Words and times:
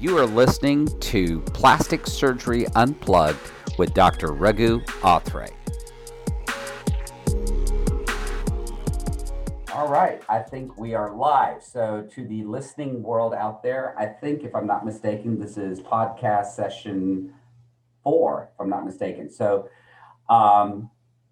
You 0.00 0.16
are 0.16 0.26
listening 0.26 0.86
to 1.00 1.40
Plastic 1.40 2.06
Surgery 2.06 2.66
Unplugged 2.76 3.50
with 3.78 3.94
Dr. 3.94 4.32
Raghu 4.32 4.78
Athre. 5.02 5.50
All 9.74 9.88
right, 9.88 10.22
I 10.28 10.38
think 10.38 10.78
we 10.78 10.94
are 10.94 11.16
live. 11.16 11.64
So, 11.64 12.06
to 12.14 12.24
the 12.24 12.44
listening 12.44 13.02
world 13.02 13.34
out 13.34 13.64
there, 13.64 13.98
I 13.98 14.06
think, 14.06 14.44
if 14.44 14.54
I'm 14.54 14.68
not 14.68 14.86
mistaken, 14.86 15.40
this 15.40 15.56
is 15.56 15.80
podcast 15.80 16.52
session 16.52 17.34
four, 18.04 18.52
if 18.54 18.60
I'm 18.60 18.70
not 18.70 18.84
mistaken. 18.84 19.28
So, 19.28 19.68
um, 20.30 20.90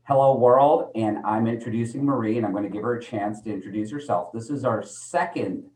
hello, 0.09 0.37
world, 0.37 0.91
and 0.96 1.19
I'm 1.25 1.46
introducing 1.46 2.05
Marie, 2.05 2.37
and 2.37 2.45
I'm 2.45 2.51
going 2.51 2.64
to 2.64 2.71
give 2.71 2.83
her 2.83 2.96
a 2.96 3.03
chance 3.03 3.41
to 3.43 3.53
introduce 3.53 3.93
herself. 3.93 4.33
This 4.33 4.51
is 4.51 4.64
our 4.64 4.83
second 4.83 5.71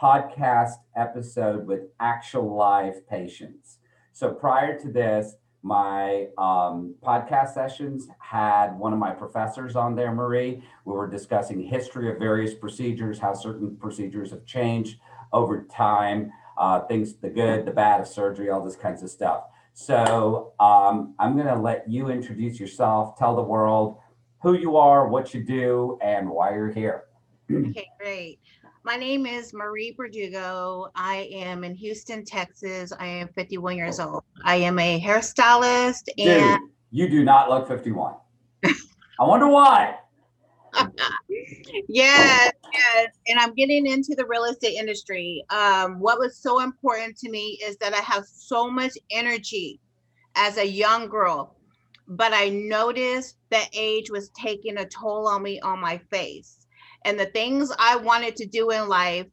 podcast 0.00 0.74
episode 0.96 1.66
with 1.66 1.80
actual 2.00 2.54
live 2.54 3.06
patients. 3.08 3.78
So, 4.12 4.32
prior 4.32 4.78
to 4.80 4.90
this, 4.90 5.34
my 5.62 6.28
um, 6.38 6.94
podcast 7.02 7.52
sessions 7.52 8.08
had 8.20 8.78
one 8.78 8.92
of 8.92 8.98
my 8.98 9.10
professors 9.10 9.74
on 9.74 9.96
there, 9.96 10.12
Marie. 10.12 10.62
We 10.84 10.92
were 10.92 11.08
discussing 11.08 11.60
history 11.60 12.10
of 12.10 12.18
various 12.18 12.54
procedures, 12.54 13.18
how 13.18 13.34
certain 13.34 13.76
procedures 13.76 14.30
have 14.30 14.46
changed 14.46 14.98
over 15.32 15.64
time, 15.64 16.30
uh, 16.56 16.80
things, 16.82 17.16
the 17.16 17.28
good, 17.28 17.66
the 17.66 17.72
bad 17.72 18.00
of 18.00 18.06
surgery, 18.06 18.50
all 18.50 18.64
this 18.64 18.76
kinds 18.76 19.02
of 19.02 19.10
stuff. 19.10 19.44
So 19.74 20.52
um, 20.58 21.14
I'm 21.18 21.34
going 21.34 21.46
to 21.46 21.56
let 21.56 21.88
you 21.88 22.08
introduce 22.08 22.58
yourself, 22.58 23.16
tell 23.18 23.36
the 23.36 23.42
world 23.42 23.98
who 24.42 24.54
you 24.54 24.76
are, 24.76 25.08
what 25.08 25.34
you 25.34 25.44
do, 25.44 25.98
and 26.00 26.28
why 26.30 26.54
you're 26.54 26.70
here. 26.70 27.04
okay, 27.50 27.88
great. 27.98 28.40
My 28.84 28.96
name 28.96 29.26
is 29.26 29.52
Marie 29.52 29.94
Berdugo. 29.98 30.90
I 30.94 31.28
am 31.32 31.64
in 31.64 31.74
Houston, 31.74 32.24
Texas. 32.24 32.92
I 32.98 33.06
am 33.06 33.28
51 33.28 33.76
years 33.76 33.98
old. 33.98 34.22
I 34.44 34.56
am 34.56 34.78
a 34.78 35.00
hairstylist 35.00 36.08
and 36.16 36.60
Dude, 36.60 36.70
you 36.90 37.08
do 37.08 37.24
not 37.24 37.50
look 37.50 37.66
51. 37.66 38.14
I 38.64 39.24
wonder 39.24 39.48
why. 39.48 39.96
yes, 41.88 42.52
yes. 42.72 43.08
And 43.26 43.38
I'm 43.38 43.52
getting 43.54 43.86
into 43.86 44.14
the 44.14 44.24
real 44.26 44.44
estate 44.44 44.76
industry. 44.76 45.44
Um, 45.50 45.98
what 45.98 46.18
was 46.18 46.38
so 46.38 46.60
important 46.60 47.16
to 47.18 47.30
me 47.30 47.58
is 47.64 47.76
that 47.78 47.94
I 47.94 48.00
have 48.00 48.24
so 48.26 48.70
much 48.70 48.92
energy 49.10 49.80
as 50.36 50.56
a 50.56 50.66
young 50.66 51.08
girl, 51.08 51.56
but 52.06 52.32
I 52.32 52.48
noticed 52.50 53.38
that 53.50 53.68
age 53.72 54.10
was 54.10 54.30
taking 54.40 54.78
a 54.78 54.86
toll 54.86 55.26
on 55.26 55.42
me 55.42 55.58
on 55.60 55.80
my 55.80 55.98
face 56.10 56.57
and 57.04 57.18
the 57.18 57.26
things 57.26 57.72
I 57.78 57.96
wanted 57.96 58.36
to 58.36 58.46
do 58.46 58.70
in 58.70 58.88
life, 58.88 59.26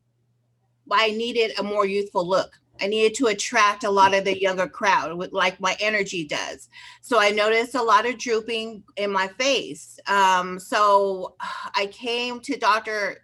I 0.92 1.12
needed 1.12 1.60
a 1.60 1.64
more 1.64 1.86
youthful 1.86 2.28
look. 2.28 2.52
I 2.82 2.88
needed 2.88 3.16
to 3.16 3.28
attract 3.28 3.84
a 3.86 3.90
lot 3.90 4.14
of 4.14 4.26
the 4.26 4.40
younger 4.40 4.68
crowd 4.68 5.18
with 5.18 5.32
like 5.32 5.60
my 5.60 5.78
energy 5.80 6.28
does. 6.28 6.70
So 7.02 7.20
I 7.20 7.30
noticed 7.30 7.76
a 7.76 7.82
lot 7.82 8.06
of 8.06 8.18
drooping 8.18 8.84
in 8.98 9.12
my 9.12 9.28
face. 9.40 9.98
Um, 10.08 10.60
so 10.60 11.36
I 11.74 11.88
came 11.88 12.42
to 12.42 12.58
Dr. 12.58 13.24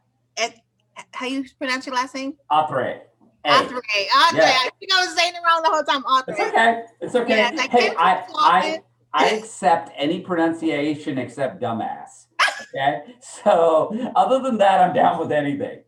How 1.14 1.26
you 1.26 1.46
pronounce 1.58 1.86
your 1.86 1.96
last 1.96 2.16
name? 2.16 2.34
Athre. 2.52 3.00
Athre. 3.46 3.82
Athre. 3.82 4.38
Yeah. 4.38 4.54
I 4.64 4.70
think 4.80 4.94
I 4.94 5.06
was 5.06 5.16
saying 5.16 5.34
it 5.34 5.40
wrong 5.46 5.62
the 5.64 5.70
whole 5.70 5.84
time. 5.84 6.04
Athre. 6.04 6.30
It's 6.30 6.40
okay. 6.40 6.84
It's 7.02 7.16
okay. 7.16 7.38
Yes, 7.38 7.60
I 7.60 7.68
hey, 7.68 7.90
I, 7.98 8.24
I, 8.36 8.80
I 9.14 9.30
accept 9.32 9.92
any 9.96 10.22
pronunciation 10.22 11.18
except 11.18 11.62
dumbass. 11.62 12.28
Okay. 12.76 13.16
So 13.20 14.12
other 14.16 14.40
than 14.40 14.58
that, 14.58 14.82
I'm 14.82 14.94
down 14.94 15.20
with 15.20 15.32
anything. 15.32 15.84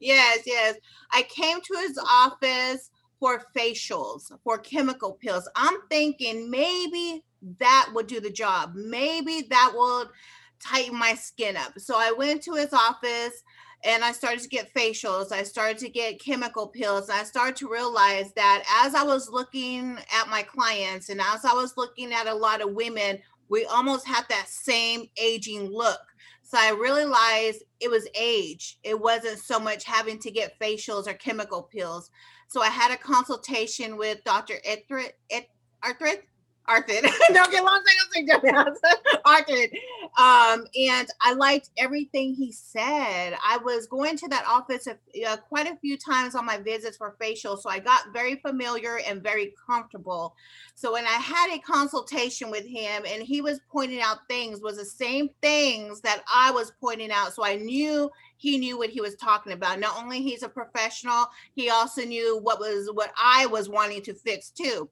Yes, 0.00 0.40
yes. 0.46 0.76
I 1.12 1.22
came 1.22 1.60
to 1.60 1.74
his 1.78 1.98
office 1.98 2.90
for 3.18 3.42
facials, 3.56 4.32
for 4.42 4.58
chemical 4.58 5.12
peels. 5.12 5.48
I'm 5.54 5.76
thinking 5.88 6.50
maybe 6.50 7.24
that 7.58 7.90
would 7.94 8.06
do 8.06 8.20
the 8.20 8.30
job. 8.30 8.72
Maybe 8.74 9.42
that 9.50 9.72
would 9.74 10.08
tighten 10.60 10.98
my 10.98 11.14
skin 11.14 11.56
up. 11.56 11.78
So 11.78 11.94
I 11.96 12.12
went 12.12 12.42
to 12.42 12.54
his 12.54 12.72
office 12.72 13.42
and 13.84 14.04
I 14.04 14.12
started 14.12 14.40
to 14.40 14.48
get 14.48 14.72
facials. 14.74 15.32
I 15.32 15.42
started 15.42 15.78
to 15.78 15.88
get 15.88 16.20
chemical 16.20 16.68
peels. 16.68 17.08
And 17.08 17.18
I 17.18 17.24
started 17.24 17.56
to 17.56 17.68
realize 17.68 18.32
that 18.34 18.62
as 18.84 18.94
I 18.94 19.02
was 19.02 19.28
looking 19.28 19.98
at 20.12 20.28
my 20.28 20.42
clients 20.42 21.08
and 21.08 21.20
as 21.20 21.44
I 21.44 21.52
was 21.52 21.76
looking 21.76 22.12
at 22.12 22.28
a 22.28 22.34
lot 22.34 22.60
of 22.60 22.74
women, 22.74 23.18
we 23.52 23.66
almost 23.66 24.06
had 24.08 24.24
that 24.30 24.48
same 24.48 25.10
aging 25.18 25.68
look. 25.70 26.00
So 26.42 26.56
I 26.58 26.70
realized 26.70 27.62
it 27.80 27.90
was 27.90 28.08
age. 28.18 28.78
It 28.82 28.98
wasn't 28.98 29.40
so 29.40 29.60
much 29.60 29.84
having 29.84 30.18
to 30.20 30.30
get 30.30 30.58
facials 30.58 31.06
or 31.06 31.12
chemical 31.12 31.62
peels. 31.62 32.10
So 32.48 32.62
I 32.62 32.68
had 32.68 32.92
a 32.92 32.96
consultation 32.96 33.98
with 33.98 34.24
Dr. 34.24 34.54
Arthur, 34.66 35.02
Arthur, 35.82 36.22
Arthur. 36.66 36.94
Don't 37.32 37.50
get 37.50 37.64
don't 37.64 38.78
say 38.78 38.90
Arthur. 39.24 39.66
Um, 40.18 40.66
and 40.78 41.08
I 41.20 41.34
liked 41.34 41.70
everything 41.78 42.34
he 42.34 42.52
said. 42.52 43.34
I 43.46 43.58
was 43.58 43.86
going 43.86 44.16
to 44.18 44.28
that 44.28 44.44
office 44.46 44.86
a, 44.86 45.24
uh, 45.24 45.36
quite 45.36 45.66
a 45.66 45.76
few 45.76 45.96
times 45.96 46.34
on 46.34 46.44
my 46.44 46.58
visits 46.58 46.96
for 46.96 47.16
facial, 47.20 47.56
so 47.56 47.70
I 47.70 47.78
got 47.78 48.12
very 48.12 48.36
familiar 48.36 49.00
and 49.06 49.22
very 49.22 49.54
comfortable. 49.66 50.34
So 50.74 50.92
when 50.92 51.04
I 51.06 51.10
had 51.10 51.54
a 51.54 51.60
consultation 51.60 52.50
with 52.50 52.66
him, 52.66 53.04
and 53.06 53.22
he 53.22 53.40
was 53.40 53.60
pointing 53.70 54.00
out 54.00 54.18
things, 54.28 54.60
was 54.60 54.76
the 54.76 54.84
same 54.84 55.30
things 55.40 56.00
that 56.02 56.22
I 56.32 56.50
was 56.50 56.72
pointing 56.80 57.10
out. 57.10 57.34
So 57.34 57.44
I 57.44 57.56
knew 57.56 58.10
he 58.36 58.58
knew 58.58 58.76
what 58.76 58.90
he 58.90 59.00
was 59.00 59.14
talking 59.16 59.52
about. 59.52 59.78
Not 59.78 60.02
only 60.02 60.20
he's 60.20 60.42
a 60.42 60.48
professional, 60.48 61.26
he 61.54 61.70
also 61.70 62.02
knew 62.02 62.38
what 62.38 62.58
was 62.58 62.90
what 62.92 63.12
I 63.16 63.46
was 63.46 63.68
wanting 63.68 64.02
to 64.02 64.14
fix 64.14 64.50
too. 64.50 64.88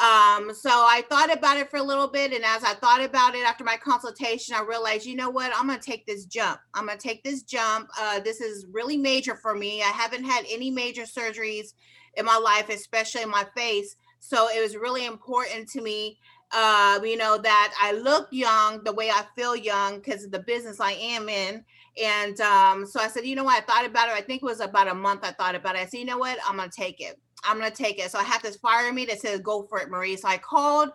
Um, 0.00 0.54
so 0.54 0.70
I 0.70 1.02
thought 1.10 1.32
about 1.32 1.58
it 1.58 1.70
for 1.70 1.76
a 1.76 1.82
little 1.82 2.08
bit. 2.08 2.32
And 2.32 2.44
as 2.44 2.64
I 2.64 2.74
thought 2.74 3.02
about 3.04 3.34
it 3.34 3.44
after 3.44 3.64
my 3.64 3.76
consultation, 3.76 4.54
I 4.54 4.62
realized, 4.62 5.04
you 5.04 5.14
know 5.14 5.28
what, 5.28 5.52
I'm 5.54 5.66
going 5.66 5.78
to 5.78 5.84
take 5.84 6.06
this 6.06 6.24
jump. 6.24 6.58
I'm 6.72 6.86
going 6.86 6.98
to 6.98 7.08
take 7.08 7.22
this 7.22 7.42
jump. 7.42 7.88
Uh, 8.00 8.20
this 8.20 8.40
is 8.40 8.66
really 8.72 8.96
major 8.96 9.36
for 9.36 9.54
me. 9.54 9.82
I 9.82 9.88
haven't 9.88 10.24
had 10.24 10.44
any 10.50 10.70
major 10.70 11.02
surgeries 11.02 11.74
in 12.14 12.24
my 12.24 12.36
life, 12.36 12.70
especially 12.70 13.22
in 13.22 13.30
my 13.30 13.44
face. 13.54 13.96
So 14.20 14.48
it 14.48 14.62
was 14.62 14.76
really 14.76 15.06
important 15.06 15.68
to 15.70 15.82
me, 15.82 16.18
uh, 16.52 17.00
you 17.02 17.16
know, 17.16 17.38
that 17.38 17.74
I 17.80 17.92
look 17.92 18.28
young 18.30 18.82
the 18.84 18.92
way 18.92 19.10
I 19.10 19.24
feel 19.36 19.54
young 19.54 19.96
because 19.96 20.24
of 20.24 20.30
the 20.30 20.40
business 20.40 20.80
I 20.80 20.92
am 20.92 21.28
in. 21.28 21.64
And 22.02 22.40
um, 22.40 22.86
so 22.86 23.00
I 23.00 23.08
said, 23.08 23.26
you 23.26 23.34
know 23.34 23.44
what, 23.44 23.62
I 23.62 23.66
thought 23.66 23.84
about 23.84 24.08
it. 24.08 24.14
I 24.14 24.20
think 24.20 24.42
it 24.42 24.46
was 24.46 24.60
about 24.60 24.88
a 24.88 24.94
month 24.94 25.24
I 25.24 25.32
thought 25.32 25.54
about 25.54 25.74
it. 25.74 25.80
I 25.80 25.86
said, 25.86 25.98
you 25.98 26.06
know 26.06 26.18
what, 26.18 26.38
I'm 26.46 26.56
going 26.56 26.70
to 26.70 26.76
take 26.76 27.00
it. 27.00 27.18
I'm 27.44 27.58
gonna 27.58 27.70
take 27.70 27.98
it. 27.98 28.10
So 28.10 28.18
I 28.18 28.22
had 28.22 28.42
this 28.42 28.56
flyer 28.56 28.92
me 28.92 29.04
that 29.06 29.20
says 29.20 29.40
go 29.40 29.64
for 29.64 29.78
it, 29.78 29.90
Marie. 29.90 30.16
So 30.16 30.28
I 30.28 30.38
called, 30.38 30.90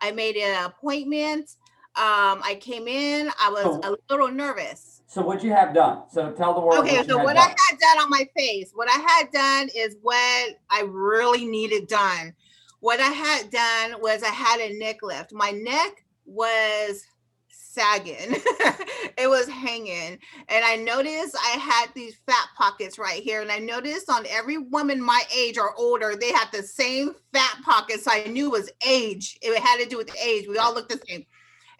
I 0.00 0.12
made 0.12 0.36
an 0.36 0.64
appointment. 0.64 1.50
Um, 1.96 2.42
I 2.44 2.58
came 2.60 2.86
in, 2.88 3.30
I 3.40 3.48
was 3.48 3.62
so, 3.62 3.80
a 3.82 3.96
little 4.12 4.28
nervous. 4.28 5.00
So 5.06 5.22
what 5.22 5.42
you 5.42 5.52
have 5.52 5.72
done? 5.72 6.02
So 6.10 6.30
tell 6.32 6.52
the 6.52 6.60
world. 6.60 6.84
Okay, 6.84 6.98
what 6.98 7.06
so 7.08 7.16
what 7.16 7.36
done. 7.36 7.48
I 7.48 7.54
had 7.70 7.78
done 7.78 8.04
on 8.04 8.10
my 8.10 8.28
face, 8.36 8.72
what 8.74 8.88
I 8.90 8.98
had 8.98 9.30
done 9.30 9.70
is 9.74 9.96
what 10.02 10.56
I 10.70 10.82
really 10.86 11.46
needed 11.46 11.88
done. 11.88 12.34
What 12.80 13.00
I 13.00 13.08
had 13.08 13.50
done 13.50 14.00
was 14.02 14.22
I 14.22 14.28
had 14.28 14.60
a 14.60 14.78
neck 14.78 14.98
lift. 15.02 15.32
My 15.32 15.52
neck 15.52 16.04
was 16.26 17.06
sagging. 17.76 18.16
it 19.18 19.28
was 19.28 19.48
hanging. 19.48 20.18
And 20.48 20.64
I 20.64 20.76
noticed 20.76 21.36
I 21.36 21.58
had 21.58 21.88
these 21.94 22.16
fat 22.26 22.48
pockets 22.56 22.98
right 22.98 23.22
here. 23.22 23.42
And 23.42 23.52
I 23.52 23.58
noticed 23.58 24.10
on 24.10 24.24
every 24.28 24.58
woman 24.58 25.00
my 25.00 25.22
age 25.36 25.58
or 25.58 25.74
older, 25.76 26.16
they 26.16 26.32
had 26.32 26.48
the 26.52 26.62
same 26.62 27.14
fat 27.32 27.58
pockets. 27.64 28.06
I 28.08 28.24
knew 28.24 28.46
it 28.46 28.58
was 28.58 28.70
age. 28.86 29.38
It 29.42 29.62
had 29.62 29.82
to 29.82 29.88
do 29.88 29.98
with 29.98 30.10
age. 30.16 30.48
We 30.48 30.58
all 30.58 30.74
looked 30.74 30.90
the 30.90 31.00
same. 31.06 31.26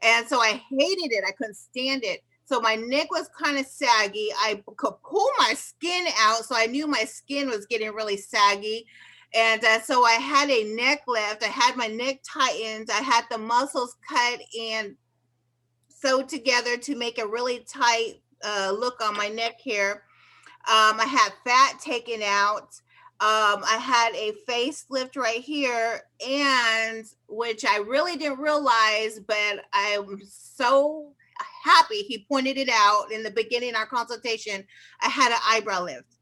And 0.03 0.29
so 0.29 0.41
I 0.41 0.63
hated 0.71 1.13
it. 1.13 1.25
I 1.27 1.33
couldn't 1.33 1.57
stand 1.57 2.05
it. 2.05 2.21
So 2.45 2.61
my 2.61 2.77
neck 2.77 3.11
was 3.11 3.29
kind 3.43 3.59
of 3.59 3.67
saggy. 3.67 4.29
I 4.39 4.63
could 4.77 4.95
pull 5.03 5.29
my 5.39 5.55
skin 5.55 6.07
out. 6.21 6.45
So 6.45 6.55
I 6.57 6.67
knew 6.67 6.87
my 6.87 7.05
skin 7.05 7.49
was 7.49 7.67
getting 7.67 7.93
really 7.93 8.17
saggy. 8.17 8.87
And 9.35 9.65
uh, 9.65 9.81
so 9.81 10.05
I 10.05 10.13
had 10.13 10.49
a 10.51 10.75
neck 10.75 11.03
lift. 11.09 11.43
I 11.43 11.49
had 11.49 11.77
my 11.77 11.89
neck 11.89 12.21
tightened. 12.31 12.89
I 12.91 13.03
had 13.03 13.25
the 13.31 13.39
muscles 13.39 13.97
cut 14.09 14.41
and 14.61 14.95
sewed 16.01 16.29
together 16.29 16.77
to 16.77 16.97
make 16.97 17.19
a 17.19 17.27
really 17.27 17.61
tight 17.69 18.21
uh, 18.45 18.73
look 18.77 19.03
on 19.03 19.17
my 19.17 19.29
neck 19.29 19.61
here. 19.61 20.03
Um, 20.69 21.01
I 21.01 21.07
had 21.07 21.33
fat 21.45 21.81
taken 21.81 22.23
out. 22.23 22.81
Um, 23.19 23.65
I 23.65 23.79
had 23.81 24.15
a 24.15 24.35
facelift 24.47 25.17
right 25.17 25.41
here, 25.41 26.03
and 26.27 27.07
which 27.29 27.65
I 27.65 27.79
really 27.79 28.17
didn't 28.17 28.41
realize, 28.41 29.21
but 29.27 29.65
I'm 29.73 30.21
so 30.29 31.15
happy 31.63 32.03
he 32.03 32.27
pointed 32.29 32.59
it 32.59 32.69
out 32.71 33.11
in 33.11 33.23
the 33.23 33.31
beginning 33.31 33.71
of 33.71 33.77
our 33.77 33.87
consultation. 33.87 34.65
I 35.01 35.09
had 35.09 35.33
an 35.33 35.39
eyebrow 35.47 35.85
lift. 35.85 36.17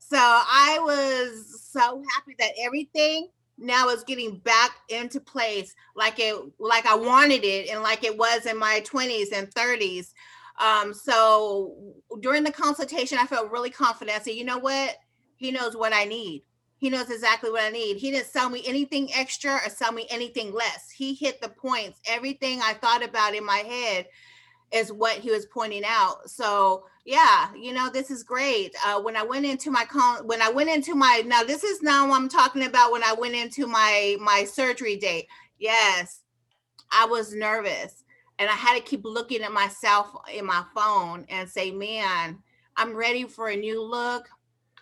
So 0.00 0.18
I 0.18 0.78
was 0.80 1.70
so 1.70 2.02
happy 2.14 2.34
that 2.38 2.52
everything 2.64 3.28
now 3.58 3.88
is 3.88 4.04
getting 4.04 4.38
back 4.38 4.70
into 4.88 5.20
place 5.20 5.74
like 5.96 6.18
it 6.18 6.36
like 6.58 6.86
I 6.86 6.94
wanted 6.94 7.44
it 7.44 7.68
and 7.68 7.82
like 7.82 8.04
it 8.04 8.16
was 8.16 8.46
in 8.46 8.56
my 8.56 8.82
20s 8.86 9.32
and 9.32 9.52
30s. 9.52 10.12
Um, 10.60 10.92
so 10.92 11.76
during 12.20 12.44
the 12.44 12.52
consultation, 12.52 13.18
I 13.18 13.26
felt 13.26 13.50
really 13.50 13.70
confident. 13.70 14.16
I 14.16 14.22
said, 14.22 14.34
you 14.34 14.44
know 14.44 14.58
what? 14.58 14.96
He 15.36 15.50
knows 15.50 15.76
what 15.76 15.92
I 15.92 16.04
need. 16.04 16.42
He 16.78 16.90
knows 16.90 17.10
exactly 17.10 17.50
what 17.50 17.64
I 17.64 17.70
need. 17.70 17.96
He 17.96 18.10
didn't 18.10 18.26
sell 18.26 18.48
me 18.48 18.62
anything 18.66 19.12
extra 19.12 19.56
or 19.56 19.68
sell 19.68 19.92
me 19.92 20.06
anything 20.10 20.52
less. 20.52 20.90
He 20.90 21.14
hit 21.14 21.40
the 21.40 21.48
points. 21.48 22.00
Everything 22.08 22.60
I 22.62 22.74
thought 22.74 23.04
about 23.04 23.34
in 23.34 23.44
my 23.44 23.58
head 23.58 24.06
is 24.72 24.92
what 24.92 25.18
he 25.18 25.30
was 25.30 25.46
pointing 25.46 25.84
out. 25.86 26.28
So 26.28 26.84
yeah, 27.04 27.48
you 27.58 27.72
know, 27.72 27.88
this 27.90 28.10
is 28.10 28.22
great. 28.22 28.74
Uh, 28.84 29.00
when 29.00 29.16
I 29.16 29.22
went 29.22 29.46
into 29.46 29.70
my 29.70 29.84
con, 29.84 30.26
when 30.26 30.42
I 30.42 30.50
went 30.50 30.68
into 30.68 30.94
my 30.94 31.22
now, 31.24 31.42
this 31.42 31.64
is 31.64 31.80
now 31.80 32.12
I'm 32.12 32.28
talking 32.28 32.64
about 32.64 32.92
when 32.92 33.02
I 33.02 33.14
went 33.14 33.34
into 33.34 33.66
my 33.66 34.16
my 34.20 34.44
surgery 34.44 34.96
date. 34.96 35.26
Yes, 35.58 36.20
I 36.92 37.06
was 37.06 37.34
nervous, 37.34 38.04
and 38.38 38.50
I 38.50 38.52
had 38.52 38.76
to 38.76 38.82
keep 38.82 39.04
looking 39.04 39.42
at 39.42 39.52
myself 39.52 40.14
in 40.32 40.44
my 40.44 40.62
phone 40.74 41.24
and 41.30 41.48
say, 41.48 41.70
"Man, 41.70 42.38
I'm 42.76 42.94
ready 42.94 43.24
for 43.24 43.48
a 43.48 43.56
new 43.56 43.82
look. 43.82 44.28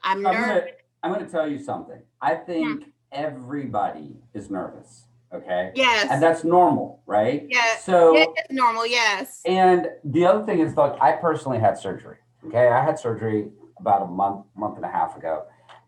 I'm 0.02 0.26
I'm 0.26 0.34
gonna, 0.34 0.46
nervous." 0.46 0.70
I'm 1.04 1.12
gonna 1.12 1.28
tell 1.28 1.48
you 1.48 1.60
something. 1.60 2.02
I 2.20 2.34
think 2.34 2.86
everybody 3.12 4.16
is 4.34 4.50
nervous. 4.50 5.05
Okay. 5.32 5.72
Yes. 5.74 6.08
And 6.10 6.22
that's 6.22 6.44
normal, 6.44 7.02
right? 7.06 7.46
Yeah. 7.48 7.76
So 7.78 8.16
it's 8.16 8.32
normal. 8.50 8.86
Yes. 8.86 9.42
And 9.44 9.88
the 10.04 10.24
other 10.24 10.44
thing 10.46 10.60
is, 10.60 10.76
look, 10.76 10.96
I 11.00 11.12
personally 11.12 11.58
had 11.58 11.76
surgery. 11.78 12.18
Okay, 12.46 12.68
I 12.68 12.84
had 12.84 12.98
surgery 12.98 13.48
about 13.80 14.02
a 14.02 14.06
month, 14.06 14.46
month 14.54 14.76
and 14.76 14.84
a 14.84 14.88
half 14.88 15.16
ago, 15.16 15.44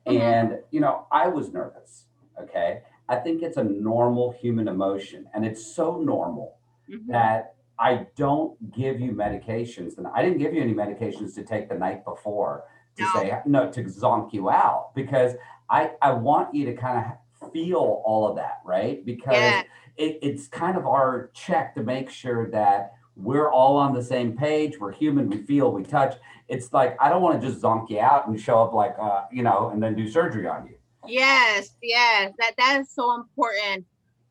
Mhm. 0.06 0.20
and 0.20 0.58
you 0.70 0.80
know, 0.80 1.06
I 1.12 1.28
was 1.28 1.52
nervous. 1.52 2.06
Okay, 2.40 2.82
I 3.08 3.16
think 3.16 3.42
it's 3.42 3.56
a 3.56 3.64
normal 3.64 4.32
human 4.32 4.66
emotion, 4.66 5.28
and 5.34 5.46
it's 5.46 5.64
so 5.64 5.98
normal 5.98 6.56
Mhm. 6.88 7.06
that 7.08 7.54
I 7.78 8.08
don't 8.16 8.72
give 8.72 9.00
you 9.00 9.12
medications, 9.12 9.98
and 9.98 10.08
I 10.08 10.22
didn't 10.22 10.38
give 10.38 10.52
you 10.52 10.60
any 10.60 10.74
medications 10.74 11.34
to 11.36 11.44
take 11.44 11.68
the 11.68 11.76
night 11.76 12.04
before 12.04 12.64
to 12.96 13.04
No. 13.04 13.08
say 13.20 13.38
no 13.46 13.70
to 13.70 13.84
zonk 13.84 14.32
you 14.32 14.50
out 14.50 14.92
because 14.94 15.36
I 15.70 15.92
I 16.02 16.12
want 16.12 16.52
you 16.54 16.66
to 16.66 16.74
kind 16.74 16.98
of 16.98 17.04
feel 17.52 18.02
all 18.04 18.28
of 18.28 18.36
that, 18.36 18.60
right? 18.64 19.04
Because 19.04 19.34
Yeah. 19.34 19.62
it, 19.96 20.18
it's 20.22 20.46
kind 20.48 20.76
of 20.76 20.86
our 20.86 21.30
check 21.34 21.74
to 21.74 21.82
make 21.82 22.10
sure 22.10 22.50
that 22.50 22.92
we're 23.16 23.50
all 23.50 23.76
on 23.76 23.92
the 23.94 24.02
same 24.02 24.36
page. 24.36 24.78
We're 24.78 24.92
human. 24.92 25.28
We 25.28 25.38
feel. 25.38 25.72
We 25.72 25.82
touch. 25.82 26.16
It's 26.46 26.72
like 26.72 26.96
I 27.00 27.08
don't 27.08 27.20
want 27.20 27.40
to 27.40 27.48
just 27.48 27.60
zonk 27.60 27.90
you 27.90 28.00
out 28.00 28.28
and 28.28 28.40
show 28.40 28.62
up 28.62 28.72
like 28.72 28.94
uh, 29.00 29.22
you 29.32 29.42
know, 29.42 29.70
and 29.70 29.82
then 29.82 29.96
do 29.96 30.08
surgery 30.08 30.46
on 30.46 30.66
you. 30.66 30.74
Yes, 31.06 31.70
yes, 31.82 32.32
that 32.38 32.52
that 32.58 32.80
is 32.80 32.90
so 32.92 33.14
important 33.14 33.84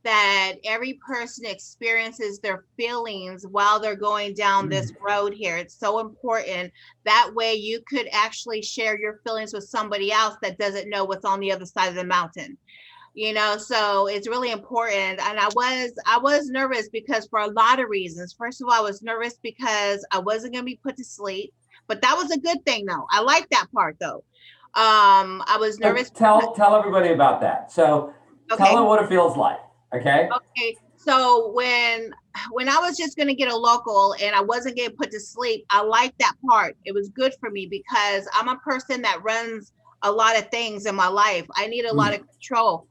that 0.04 0.54
every 0.64 1.00
person 1.06 1.46
experiences 1.46 2.40
their 2.40 2.64
feelings 2.78 3.46
while 3.46 3.78
they're 3.78 3.96
going 3.96 4.34
down 4.34 4.70
this 4.70 4.94
road 5.06 5.34
here. 5.34 5.58
It's 5.58 5.78
so 5.78 6.00
important. 6.00 6.72
That 7.04 7.32
way 7.34 7.56
you 7.56 7.82
could 7.90 8.08
actually 8.14 8.62
share 8.62 8.98
your 8.98 9.20
feelings 9.26 9.52
with 9.52 9.66
somebody 9.66 10.14
else 10.14 10.38
that 10.42 10.58
doesn't 10.58 10.90
know 10.90 11.04
what's 11.04 11.26
on 11.26 11.42
the 11.42 11.52
other 11.52 11.66
side 11.66 11.90
of 11.90 11.96
the 11.96 12.06
mountain. 12.06 12.58
You 13.18 13.34
know, 13.34 13.58
so 13.58 14.06
it's 14.06 14.28
really 14.28 14.52
important. 14.52 15.20
And 15.20 15.40
I 15.40 15.48
was 15.56 15.92
I 16.06 16.20
was 16.20 16.50
nervous 16.50 16.88
because 16.88 17.26
for 17.26 17.40
a 17.40 17.48
lot 17.48 17.80
of 17.80 17.90
reasons. 17.90 18.36
First 18.38 18.62
of 18.62 18.68
all, 18.68 18.76
I 18.76 18.80
was 18.80 19.02
nervous 19.02 19.40
because 19.42 20.06
I 20.12 20.20
wasn't 20.20 20.54
going 20.54 20.62
to 20.62 20.68
be 20.68 20.80
put 20.84 20.96
to 20.98 21.04
sleep, 21.04 21.52
but 21.88 22.00
that 22.04 22.16
was 22.16 22.30
a 22.30 22.38
good 22.38 22.64
thing 22.64 22.86
though. 22.86 23.08
I 23.10 23.22
like 23.22 23.50
that 23.50 23.66
part 23.74 23.98
though. 24.00 24.24
Um, 24.76 25.42
I 25.48 25.58
was 25.60 25.80
So 25.80 25.88
nervous 25.90 26.12
tell 26.12 26.54
tell 26.54 26.76
everybody 26.76 27.10
about 27.10 27.42
that. 27.42 27.72
So 27.72 28.14
Okay. 28.52 28.64
tell 28.64 28.76
them 28.76 28.86
what 28.86 29.02
it 29.02 29.10
feels 29.10 29.36
like. 29.36 29.62
Okay. 29.96 30.30
Okay. 30.32 30.78
So 30.98 31.52
when 31.54 32.14
when 32.52 32.70
I 32.70 32.78
was 32.78 32.98
just 32.98 33.18
gonna 33.18 33.34
get 33.34 33.52
a 33.52 33.58
local 33.58 34.14
and 34.22 34.36
I 34.36 34.42
wasn't 34.42 34.76
getting 34.76 34.96
put 34.96 35.10
to 35.10 35.20
sleep, 35.20 35.66
I 35.72 35.82
liked 35.82 36.20
that 36.20 36.36
part. 36.48 36.78
It 36.86 36.94
was 36.94 37.10
good 37.10 37.34
for 37.40 37.50
me 37.50 37.66
because 37.66 38.30
I'm 38.36 38.48
a 38.48 38.58
person 38.58 39.02
that 39.02 39.24
runs 39.24 39.74
a 40.04 40.12
lot 40.12 40.38
of 40.38 40.50
things 40.50 40.86
in 40.86 40.96
my 40.96 41.08
life. 41.08 41.48
I 41.56 41.66
need 41.66 41.86
a 41.86 41.94
lot 41.94 42.14
of 42.14 42.20
control. 42.20 42.88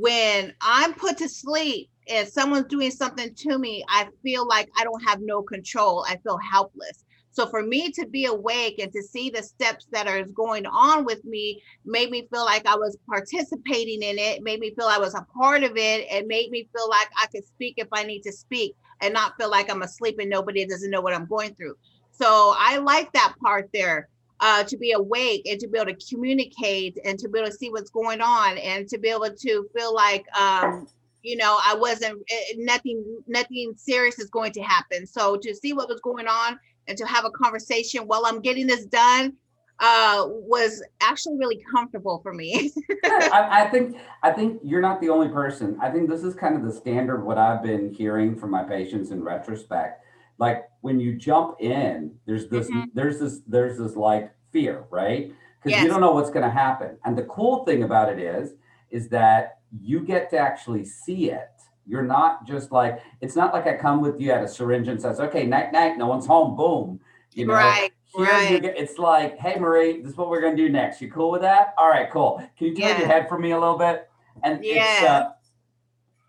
When 0.00 0.54
I'm 0.60 0.94
put 0.94 1.18
to 1.18 1.28
sleep 1.28 1.90
and 2.06 2.28
someone's 2.28 2.66
doing 2.66 2.92
something 2.92 3.34
to 3.34 3.58
me, 3.58 3.84
I 3.88 4.06
feel 4.22 4.46
like 4.46 4.68
I 4.78 4.84
don't 4.84 5.02
have 5.04 5.20
no 5.20 5.42
control. 5.42 6.04
I 6.08 6.18
feel 6.18 6.38
helpless. 6.38 7.04
So 7.32 7.48
for 7.48 7.64
me 7.64 7.90
to 7.90 8.06
be 8.06 8.26
awake 8.26 8.78
and 8.78 8.92
to 8.92 9.02
see 9.02 9.28
the 9.28 9.42
steps 9.42 9.88
that 9.90 10.06
are 10.06 10.22
going 10.22 10.66
on 10.66 11.04
with 11.04 11.24
me 11.24 11.60
made 11.84 12.12
me 12.12 12.28
feel 12.32 12.44
like 12.44 12.64
I 12.64 12.76
was 12.76 12.96
participating 13.08 14.02
in 14.02 14.20
it, 14.20 14.44
made 14.44 14.60
me 14.60 14.72
feel 14.76 14.86
I 14.86 14.98
was 14.98 15.16
a 15.16 15.26
part 15.36 15.64
of 15.64 15.76
it, 15.76 16.06
and 16.12 16.28
made 16.28 16.52
me 16.52 16.68
feel 16.76 16.88
like 16.88 17.08
I 17.20 17.26
could 17.26 17.44
speak 17.44 17.74
if 17.76 17.88
I 17.92 18.04
need 18.04 18.22
to 18.22 18.32
speak 18.32 18.76
and 19.00 19.12
not 19.12 19.36
feel 19.36 19.50
like 19.50 19.68
I'm 19.68 19.82
asleep 19.82 20.20
and 20.20 20.30
nobody 20.30 20.64
doesn't 20.64 20.92
know 20.92 21.00
what 21.00 21.14
I'm 21.14 21.26
going 21.26 21.56
through. 21.56 21.74
So 22.12 22.54
I 22.56 22.78
like 22.78 23.12
that 23.14 23.34
part 23.42 23.70
there. 23.72 24.08
Uh, 24.40 24.62
to 24.62 24.76
be 24.76 24.92
awake 24.92 25.42
and 25.50 25.58
to 25.58 25.66
be 25.66 25.76
able 25.76 25.92
to 25.92 26.06
communicate 26.08 26.96
and 27.04 27.18
to 27.18 27.28
be 27.28 27.40
able 27.40 27.50
to 27.50 27.56
see 27.56 27.70
what's 27.70 27.90
going 27.90 28.20
on 28.20 28.56
and 28.58 28.86
to 28.86 28.96
be 28.96 29.08
able 29.08 29.28
to 29.28 29.68
feel 29.74 29.92
like 29.92 30.24
um, 30.38 30.86
you 31.22 31.36
know 31.36 31.58
i 31.66 31.74
wasn't 31.74 32.16
eh, 32.30 32.54
nothing 32.56 33.04
nothing 33.26 33.72
serious 33.76 34.18
is 34.18 34.30
going 34.30 34.52
to 34.52 34.60
happen 34.60 35.04
so 35.06 35.36
to 35.36 35.52
see 35.54 35.72
what 35.72 35.88
was 35.88 36.00
going 36.00 36.28
on 36.28 36.58
and 36.86 36.96
to 36.96 37.04
have 37.04 37.24
a 37.24 37.30
conversation 37.30 38.02
while 38.02 38.22
i'm 38.26 38.40
getting 38.40 38.66
this 38.66 38.84
done 38.86 39.32
uh 39.80 40.24
was 40.26 40.82
actually 41.00 41.36
really 41.36 41.62
comfortable 41.70 42.20
for 42.22 42.32
me 42.32 42.72
I, 43.04 43.64
I 43.64 43.68
think 43.68 43.96
I 44.22 44.32
think 44.32 44.60
you're 44.64 44.80
not 44.80 45.00
the 45.00 45.08
only 45.08 45.28
person. 45.28 45.78
I 45.80 45.90
think 45.90 46.08
this 46.08 46.22
is 46.22 46.34
kind 46.34 46.56
of 46.56 46.64
the 46.64 46.72
standard 46.72 47.24
what 47.24 47.38
I've 47.38 47.62
been 47.62 47.92
hearing 47.92 48.36
from 48.36 48.50
my 48.50 48.64
patients 48.64 49.10
in 49.10 49.22
retrospect. 49.22 50.04
Like 50.38 50.68
when 50.80 51.00
you 51.00 51.14
jump 51.16 51.56
in, 51.60 52.14
there's 52.26 52.48
this 52.48 52.70
Mhm. 52.70 52.86
there's 52.94 53.18
this 53.18 53.40
there's 53.46 53.78
this 53.78 53.96
like 53.96 54.32
fear, 54.52 54.84
right? 54.90 55.32
Because 55.58 55.72
Yes. 55.72 55.82
you 55.82 55.88
don't 55.90 56.00
know 56.00 56.12
what's 56.12 56.30
going 56.30 56.44
to 56.44 56.50
happen. 56.50 56.96
And 57.04 57.18
the 57.18 57.24
cool 57.24 57.64
thing 57.64 57.82
about 57.82 58.08
it 58.10 58.18
is 58.18 58.54
is 58.90 59.08
that 59.10 59.58
you 59.82 60.00
get 60.00 60.30
to 60.30 60.38
actually 60.38 60.84
see 60.84 61.30
it. 61.30 61.50
You're 61.86 62.04
not 62.04 62.46
just 62.46 62.70
like 62.72 63.00
it's 63.20 63.34
not 63.36 63.52
like 63.52 63.66
I 63.66 63.76
come 63.76 64.00
with 64.00 64.20
you 64.20 64.30
at 64.30 64.42
a 64.44 64.48
syringe 64.48 64.88
and 64.88 65.00
says, 65.00 65.20
"Okay, 65.20 65.44
night 65.46 65.72
night, 65.72 65.98
no 65.98 66.06
one's 66.06 66.26
home." 66.26 66.54
Boom. 66.56 67.00
You 67.32 67.46
know, 67.46 67.54
right 67.54 67.92
here 68.14 68.24
right 68.24 68.62
get, 68.62 68.78
it's 68.78 68.98
like, 68.98 69.36
hey 69.38 69.58
Marie, 69.58 70.00
this 70.00 70.12
is 70.12 70.16
what 70.16 70.30
we're 70.30 70.40
gonna 70.40 70.56
do 70.56 70.68
next. 70.68 71.00
You 71.02 71.10
cool 71.10 71.30
with 71.30 71.42
that? 71.42 71.74
All 71.76 71.88
right, 71.88 72.10
cool. 72.10 72.38
Can 72.56 72.68
you 72.68 72.74
turn 72.74 72.88
Yeah. 72.88 72.98
your 72.98 73.06
head 73.08 73.28
for 73.28 73.38
me 73.38 73.50
a 73.50 73.58
little 73.58 73.76
bit? 73.76 74.08
And 74.44 74.64
it's 74.64 75.02
Yeah. 75.02 75.08
uh, 75.10 75.32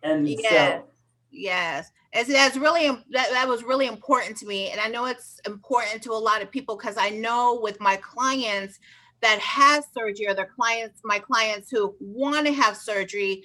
and 0.03 0.27
Yeah. 0.27 0.39
so 0.79 0.83
Yes, 1.31 1.91
it's, 2.11 2.29
that's 2.31 2.57
really 2.57 2.87
that, 2.87 3.29
that 3.31 3.47
was 3.47 3.63
really 3.63 3.85
important 3.87 4.35
to 4.37 4.47
me, 4.47 4.71
and 4.71 4.81
I 4.81 4.87
know 4.87 5.05
it's 5.05 5.39
important 5.45 6.01
to 6.03 6.11
a 6.11 6.13
lot 6.13 6.41
of 6.41 6.49
people 6.51 6.75
because 6.75 6.97
I 6.97 7.09
know 7.11 7.59
with 7.61 7.79
my 7.79 7.97
clients 7.97 8.79
that 9.21 9.39
have 9.39 9.85
surgery 9.93 10.27
or 10.27 10.33
their 10.33 10.47
clients, 10.55 11.01
my 11.03 11.19
clients 11.19 11.69
who 11.69 11.95
want 11.99 12.47
to 12.47 12.53
have 12.53 12.75
surgery, 12.75 13.43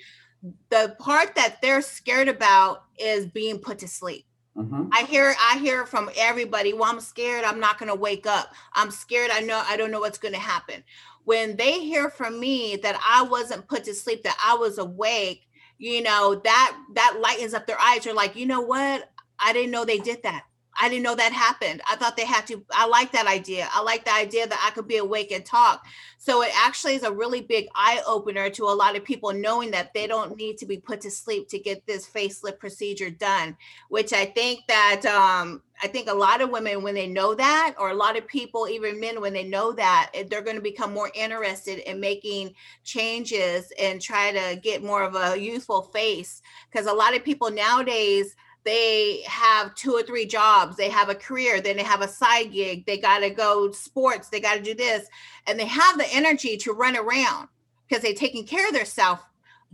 the 0.71 0.97
part 1.01 1.35
that 1.37 1.63
they're 1.63 1.83
scared 1.83 2.29
about 2.29 2.85
is 2.99 3.27
being 3.27 3.59
put 3.59 3.79
to 3.81 3.89
sleep. 3.89 4.27
mhm. 4.57 4.89
I 4.93 5.03
hear 5.05 5.35
I 5.41 5.59
hear 5.59 5.87
from 5.87 6.11
everybody, 6.17 6.73
well, 6.73 6.91
I'm 6.91 7.01
scared 7.01 7.45
I'm 7.45 7.61
not 7.61 7.79
gonna 7.79 7.95
wake 7.95 8.27
up. 8.27 8.53
I'm 8.75 8.91
scared 8.91 9.31
I 9.33 9.41
know 9.41 9.63
I 9.67 9.77
don't 9.77 9.91
know 9.91 10.01
what's 10.01 10.19
gonna 10.19 10.39
happen. 10.39 10.85
When 11.25 11.57
they 11.57 11.81
hear 11.81 12.11
from 12.11 12.39
me 12.39 12.77
that 12.77 13.01
I 13.05 13.23
wasn't 13.23 13.69
put 13.69 13.85
to 13.85 13.95
sleep, 13.95 14.23
that 14.25 14.39
I 14.45 14.55
was 14.55 14.79
awake, 14.79 15.49
you 15.79 16.03
know, 16.03 16.41
that 16.45 16.77
that 16.95 17.19
lightens 17.21 17.55
up 17.55 17.67
their 17.67 17.79
eyes. 17.81 18.05
They're 18.05 18.15
like, 18.15 18.37
you 18.37 18.47
know 18.47 18.61
what? 18.61 19.11
I 19.39 19.53
didn't 19.53 19.71
know 19.73 19.85
they 19.85 19.99
did 19.99 20.23
that. 20.23 20.45
I 20.81 20.89
didn't 20.89 21.05
know 21.05 21.15
that 21.15 21.33
happened. 21.33 21.83
I 21.89 21.97
thought 21.97 22.17
they 22.17 22.25
had 22.25 22.47
to. 22.49 22.65
I 22.73 22.87
like 22.87 23.13
that 23.13 23.27
idea. 23.27 23.69
I 23.73 23.83
like 23.83 24.05
the 24.05 24.15
idea 24.15 24.47
that 24.47 24.65
I 24.67 24.75
could 24.75 24.89
be 24.89 24.97
awake 24.99 25.33
and 25.33 25.45
talk. 25.45 25.87
So 26.19 26.43
it 26.43 26.51
actually 26.57 26.95
is 26.95 27.03
a 27.03 27.13
really 27.13 27.43
big 27.43 27.67
eye 27.75 28.03
opener 28.07 28.51
to 28.51 28.65
a 28.65 28.75
lot 28.75 28.97
of 28.97 29.05
people 29.05 29.33
knowing 29.33 29.71
that 29.73 29.93
they 29.95 30.07
don't 30.07 30.37
need 30.37 30.59
to 30.59 30.67
be 30.67 30.79
put 30.79 31.01
to 31.03 31.11
sleep 31.11 31.49
to 31.49 31.59
get 31.59 31.87
this 31.87 32.09
facelift 32.09 32.59
procedure 32.59 33.11
done 33.11 33.57
which 33.89 34.13
I 34.13 34.25
think 34.25 34.67
that 34.69 35.07
um, 35.07 35.63
I 35.83 35.87
think 35.87 36.09
a 36.09 36.15
lot 36.15 36.41
of 36.41 36.51
women 36.51 36.83
when 36.83 36.95
they 36.95 37.07
know 37.07 37.35
that, 37.35 37.75
or 37.79 37.91
a 37.91 37.95
lot 37.95 38.19
of 38.19 38.27
people, 38.27 38.69
even 38.69 39.01
men, 39.01 39.21
when 39.21 39.33
they 39.33 39.45
know 39.45 39.73
that, 39.73 40.11
eh, 40.15 40.25
they're 40.29 40.43
going 40.43 40.57
to 40.57 40.63
become 40.63 40.93
more 40.93 41.11
interested 41.15 41.79
in 41.89 42.01
making 42.01 42.55
changes 42.83 43.73
and 43.79 44.01
try 44.01 44.33
to 44.33 44.61
get 44.61 44.83
more 44.83 45.03
of 45.03 45.15
a 45.15 45.39
youthful 45.39 45.83
face. 45.83 46.43
Because 46.71 46.87
a 46.87 46.93
lot 46.93 47.15
of 47.15 47.25
people 47.25 47.51
nowadays 47.51 48.35
they 48.65 49.23
have 49.27 49.75
two 49.75 49.93
or 49.93 50.03
three 50.03 50.27
jobs, 50.27 50.77
they 50.77 50.89
have 50.89 51.09
a 51.09 51.15
career, 51.15 51.61
then 51.61 51.77
they 51.77 51.83
have 51.83 52.01
a 52.01 52.09
side 52.09 52.53
gig, 52.53 52.87
they 52.87 52.99
got 52.99 53.19
to 53.19 53.31
go 53.31 53.71
sports, 53.73 54.29
they 54.29 54.41
got 54.41 54.55
to 54.55 54.63
do 54.63 54.75
this, 54.75 55.07
and 55.47 55.59
they 55.59 55.67
have 55.67 55.99
the 55.99 56.07
energy 56.13 56.57
to 56.59 56.73
run 56.73 56.97
around 56.97 57.49
because 57.87 58.03
they're 58.03 58.15
taking 58.15 58.47
care 58.47 58.67
of 58.69 58.75
themselves 58.75 59.23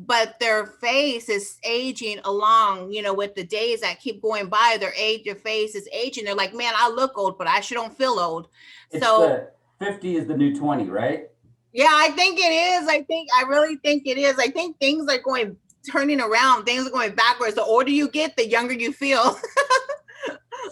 but 0.06 0.40
their 0.40 0.64
face 0.64 1.28
is 1.28 1.58
aging 1.62 2.20
along, 2.24 2.90
you 2.90 3.02
know, 3.02 3.12
with 3.12 3.34
the 3.34 3.44
days 3.44 3.82
that 3.82 4.00
keep 4.00 4.22
going 4.22 4.46
by, 4.46 4.78
their 4.80 4.94
age, 4.96 5.24
their 5.24 5.34
face 5.34 5.74
is 5.74 5.86
aging. 5.92 6.24
They're 6.24 6.34
like, 6.34 6.54
man, 6.54 6.72
I 6.74 6.88
look 6.88 7.18
old, 7.18 7.36
but 7.36 7.46
I 7.46 7.60
sure 7.60 7.76
don't 7.76 7.94
feel 7.94 8.18
old. 8.18 8.48
It's 8.90 9.04
so 9.04 9.46
the 9.78 9.84
50 9.84 10.16
is 10.16 10.26
the 10.26 10.34
new 10.34 10.56
20, 10.56 10.88
right? 10.88 11.28
yeah, 11.72 11.88
I 11.90 12.10
think 12.10 12.38
it 12.38 12.50
is. 12.82 12.88
I 12.88 13.02
think 13.02 13.28
I 13.36 13.42
really 13.42 13.76
think 13.76 14.06
it 14.06 14.18
is. 14.18 14.38
I 14.38 14.48
think 14.48 14.78
things 14.78 15.06
are 15.08 15.18
going 15.18 15.56
turning 15.90 16.20
around, 16.20 16.64
things 16.64 16.86
are 16.86 16.90
going 16.90 17.14
backwards. 17.14 17.54
The 17.54 17.64
older 17.64 17.90
you 17.90 18.08
get, 18.10 18.36
the 18.36 18.46
younger 18.48 18.74
you 18.74 18.92
feel. 18.92 19.38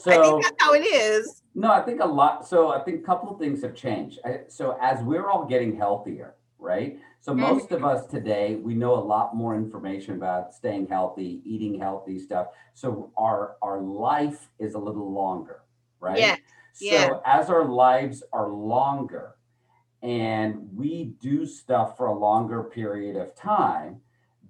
So 0.01 0.11
I 0.11 0.23
think 0.23 0.43
that's 0.43 0.57
how 0.63 0.75
it 0.75 0.81
is. 0.81 1.43
no, 1.55 1.73
I 1.73 1.81
think 1.83 2.01
a 2.01 2.07
lot. 2.07 2.47
So 2.47 2.69
I 2.71 2.81
think 2.85 3.01
a 3.01 3.05
couple 3.05 3.31
of 3.31 3.39
things 3.39 3.63
have 3.63 3.75
changed. 3.75 4.19
I, 4.25 4.41
so 4.49 4.77
as 4.81 5.03
we're 5.03 5.29
all 5.29 5.45
getting 5.45 5.77
healthier, 5.77 6.35
right? 6.59 6.99
So 7.21 7.33
Mhm. 7.33 7.39
most 7.39 7.73
of 7.73 7.85
us 7.85 8.07
today, 8.07 8.57
we 8.57 8.75
know 8.75 8.95
a 8.95 9.05
lot 9.05 9.35
more 9.35 9.55
information 9.57 10.15
about 10.15 10.55
staying 10.55 10.87
healthy, 10.89 11.41
eating 11.45 11.79
healthy 11.81 12.19
stuff. 12.19 12.49
So 12.75 13.13
our 13.17 13.57
our 13.63 13.81
life 13.81 14.51
is 14.59 14.75
a 14.75 14.79
little 14.79 15.13
longer, 15.13 15.63
right? 16.01 16.19
Yeah, 16.19 16.37
yeah. 16.81 17.09
So 17.09 17.23
as 17.25 17.51
our 17.51 17.65
lives 17.65 18.23
are 18.33 18.49
longer 18.49 19.35
and 20.03 20.69
we 20.77 21.17
do 21.21 21.45
stuff 21.45 21.97
for 21.97 22.07
a 22.07 22.15
longer 22.15 22.63
period 22.65 23.17
of 23.17 23.35
time. 23.35 24.01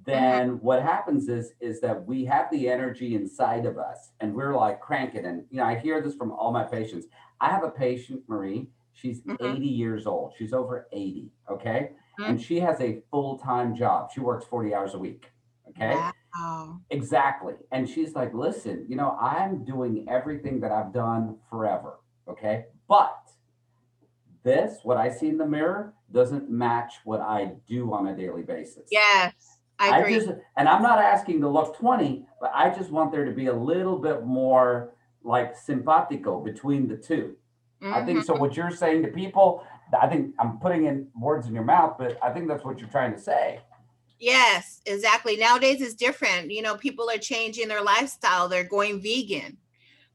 Then 0.08 0.58
what 0.60 0.82
happens 0.82 1.28
is 1.28 1.52
is 1.60 1.80
that 1.80 2.04
we 2.06 2.24
have 2.24 2.50
the 2.50 2.68
energy 2.68 3.14
inside 3.14 3.66
of 3.66 3.76
us 3.78 4.12
and 4.20 4.34
we're 4.34 4.54
like 4.56 4.80
cranking. 4.80 5.26
And 5.26 5.44
you 5.50 5.58
know 5.58 5.64
i 5.64 5.74
hear 5.78 6.00
this 6.00 6.14
from 6.14 6.32
all 6.32 6.52
my 6.52 6.64
patients. 6.64 7.06
I 7.40 7.50
have 7.50 7.62
a 7.64 7.70
patient 7.70 8.22
marie. 8.28 8.68
She's 8.92 9.20
Mhm. 9.22 9.36
80 9.40 9.66
years 9.66 10.06
old. 10.06 10.32
She's 10.36 10.52
over 10.52 10.88
80 10.92 11.30
okay? 11.50 11.92
Mhm. 12.18 12.28
and 12.30 12.40
she 12.42 12.58
has 12.60 12.80
a 12.80 13.00
full-time 13.10 13.74
job. 13.74 14.10
She 14.10 14.20
works 14.20 14.44
40 14.44 14.74
hours 14.74 14.94
a 14.94 14.98
week 14.98 15.30
okay? 15.70 15.94
Wow. 16.34 16.80
exactly. 16.90 17.54
And 17.70 17.88
she's 17.88 18.14
like 18.14 18.32
listen 18.34 18.86
you 18.88 18.96
know 18.96 19.16
i'm 19.20 19.64
doing 19.64 20.08
everything 20.08 20.60
that 20.60 20.72
i've 20.72 20.92
done 20.92 21.38
forever 21.50 22.00
okay? 22.26 22.66
But 22.88 23.20
this 24.42 24.80
what 24.84 24.96
i 24.96 25.10
see 25.10 25.28
in 25.28 25.36
the 25.38 25.46
mirror 25.46 25.94
doesn't 26.12 26.48
match 26.50 26.94
what 27.04 27.20
i 27.20 27.52
do 27.66 27.92
on 27.92 28.08
a 28.08 28.16
daily 28.16 28.42
basis. 28.42 28.88
Yes, 28.90 29.57
I 29.78 29.90
I 29.90 29.98
agree. 29.98 30.14
just, 30.14 30.28
and 30.56 30.68
I'm 30.68 30.82
not 30.82 30.98
asking 30.98 31.40
to 31.42 31.48
look 31.48 31.76
20, 31.78 32.26
but 32.40 32.50
I 32.54 32.70
just 32.70 32.90
want 32.90 33.12
there 33.12 33.24
to 33.24 33.32
be 33.32 33.46
a 33.46 33.54
little 33.54 33.98
bit 33.98 34.24
more 34.24 34.94
like 35.22 35.56
simpatico 35.56 36.40
between 36.40 36.88
the 36.88 36.96
two. 36.96 37.36
I 37.80 38.04
think 38.04 38.24
so. 38.24 38.32
Mm-hmm. 38.32 38.40
What 38.40 38.56
you're 38.56 38.72
saying 38.72 39.02
to 39.02 39.08
people, 39.08 39.64
I 40.00 40.08
think 40.08 40.34
I'm 40.40 40.58
putting 40.58 40.86
in 40.86 41.06
words 41.18 41.46
in 41.46 41.54
your 41.54 41.64
mouth, 41.64 41.96
but 41.96 42.18
I 42.22 42.30
think 42.30 42.48
that's 42.48 42.64
what 42.64 42.80
you're 42.80 42.88
trying 42.88 43.12
to 43.12 43.20
say. 43.20 43.60
Yes, 44.18 44.80
exactly. 44.84 45.36
Nowadays 45.36 45.80
is 45.80 45.94
different. 45.94 46.50
You 46.50 46.62
know, 46.62 46.74
people 46.74 47.08
are 47.08 47.18
changing 47.18 47.68
their 47.68 47.82
lifestyle. 47.82 48.48
They're 48.48 48.64
going 48.64 49.00
vegan. 49.00 49.56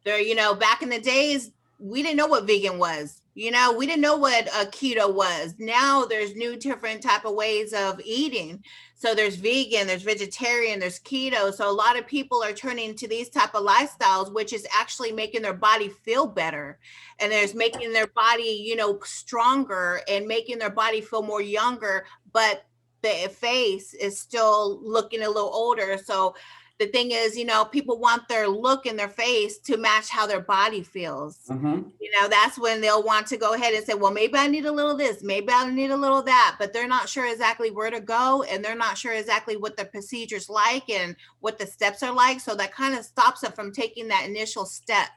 They're, 0.03 0.19
you 0.19 0.35
know, 0.35 0.53
back 0.53 0.81
in 0.81 0.89
the 0.89 0.99
days, 0.99 1.51
we 1.79 2.03
didn't 2.03 2.17
know 2.17 2.27
what 2.27 2.45
vegan 2.45 2.77
was. 2.77 3.21
You 3.35 3.49
know, 3.49 3.73
we 3.73 3.87
didn't 3.87 4.01
know 4.01 4.17
what 4.17 4.45
keto 4.71 5.11
was. 5.11 5.55
Now 5.57 6.05
there's 6.05 6.35
new 6.35 6.55
different 6.55 7.01
type 7.01 7.25
of 7.25 7.33
ways 7.33 7.73
of 7.73 7.99
eating. 8.05 8.63
So 8.95 9.15
there's 9.15 9.35
vegan, 9.35 9.87
there's 9.87 10.03
vegetarian, 10.03 10.79
there's 10.79 10.99
keto. 10.99 11.53
So 11.53 11.69
a 11.69 11.73
lot 11.73 11.97
of 11.99 12.07
people 12.07 12.43
are 12.43 12.53
turning 12.53 12.95
to 12.95 13.07
these 13.07 13.29
type 13.29 13.55
of 13.55 13.65
lifestyles, 13.65 14.31
which 14.31 14.53
is 14.53 14.67
actually 14.73 15.11
making 15.11 15.41
their 15.41 15.53
body 15.53 15.89
feel 15.89 16.27
better. 16.27 16.77
And 17.19 17.31
there's 17.31 17.55
making 17.55 17.91
their 17.91 18.07
body, 18.07 18.63
you 18.65 18.75
know, 18.75 18.99
stronger 19.03 20.01
and 20.07 20.27
making 20.27 20.59
their 20.59 20.69
body 20.69 21.01
feel 21.01 21.23
more 21.23 21.41
younger, 21.41 22.05
but 22.31 22.65
the 23.01 23.29
face 23.29 23.93
is 23.93 24.17
still 24.17 24.79
looking 24.81 25.23
a 25.23 25.27
little 25.27 25.51
older. 25.53 25.97
So 26.01 26.35
the 26.79 26.87
thing 26.87 27.11
is, 27.11 27.37
you 27.37 27.45
know, 27.45 27.65
people 27.65 27.99
want 27.99 28.27
their 28.27 28.47
look 28.47 28.85
in 28.85 28.95
their 28.97 29.09
face 29.09 29.57
to 29.59 29.77
match 29.77 30.09
how 30.09 30.25
their 30.27 30.41
body 30.41 30.83
feels. 30.83 31.37
hmm 31.47 31.81
You 31.99 32.11
know, 32.19 32.27
that's 32.27 32.57
when 32.59 32.81
they'll 32.81 33.03
want 33.03 33.27
to 33.27 33.37
go 33.37 33.53
ahead 33.53 33.73
and 33.73 33.85
say, 33.85 33.93
well, 33.93 34.11
maybe 34.11 34.35
I 34.35 34.47
need 34.47 34.65
a 34.65 34.71
little 34.71 34.97
this, 34.97 35.23
maybe 35.23 35.49
I 35.51 35.69
need 35.69 35.91
a 35.91 35.97
little 35.97 36.21
that, 36.23 36.55
but 36.59 36.73
they're 36.73 36.87
not 36.87 37.07
sure 37.09 37.31
exactly 37.31 37.71
where 37.71 37.91
to 37.91 37.99
go 38.01 38.43
and 38.43 38.63
they're 38.63 38.75
not 38.75 38.97
sure 38.97 39.13
exactly 39.13 39.55
what 39.55 39.77
the 39.77 39.85
procedure's 39.85 40.49
like 40.49 40.89
and 40.89 41.15
what 41.39 41.57
the 41.59 41.67
steps 41.67 42.03
are 42.03 42.13
like. 42.13 42.39
So 42.39 42.55
that 42.55 42.73
kind 42.73 42.95
of 42.97 43.05
stops 43.05 43.41
them 43.41 43.51
from 43.53 43.71
taking 43.71 44.07
that 44.09 44.27
initial 44.27 44.65
step 44.65 45.09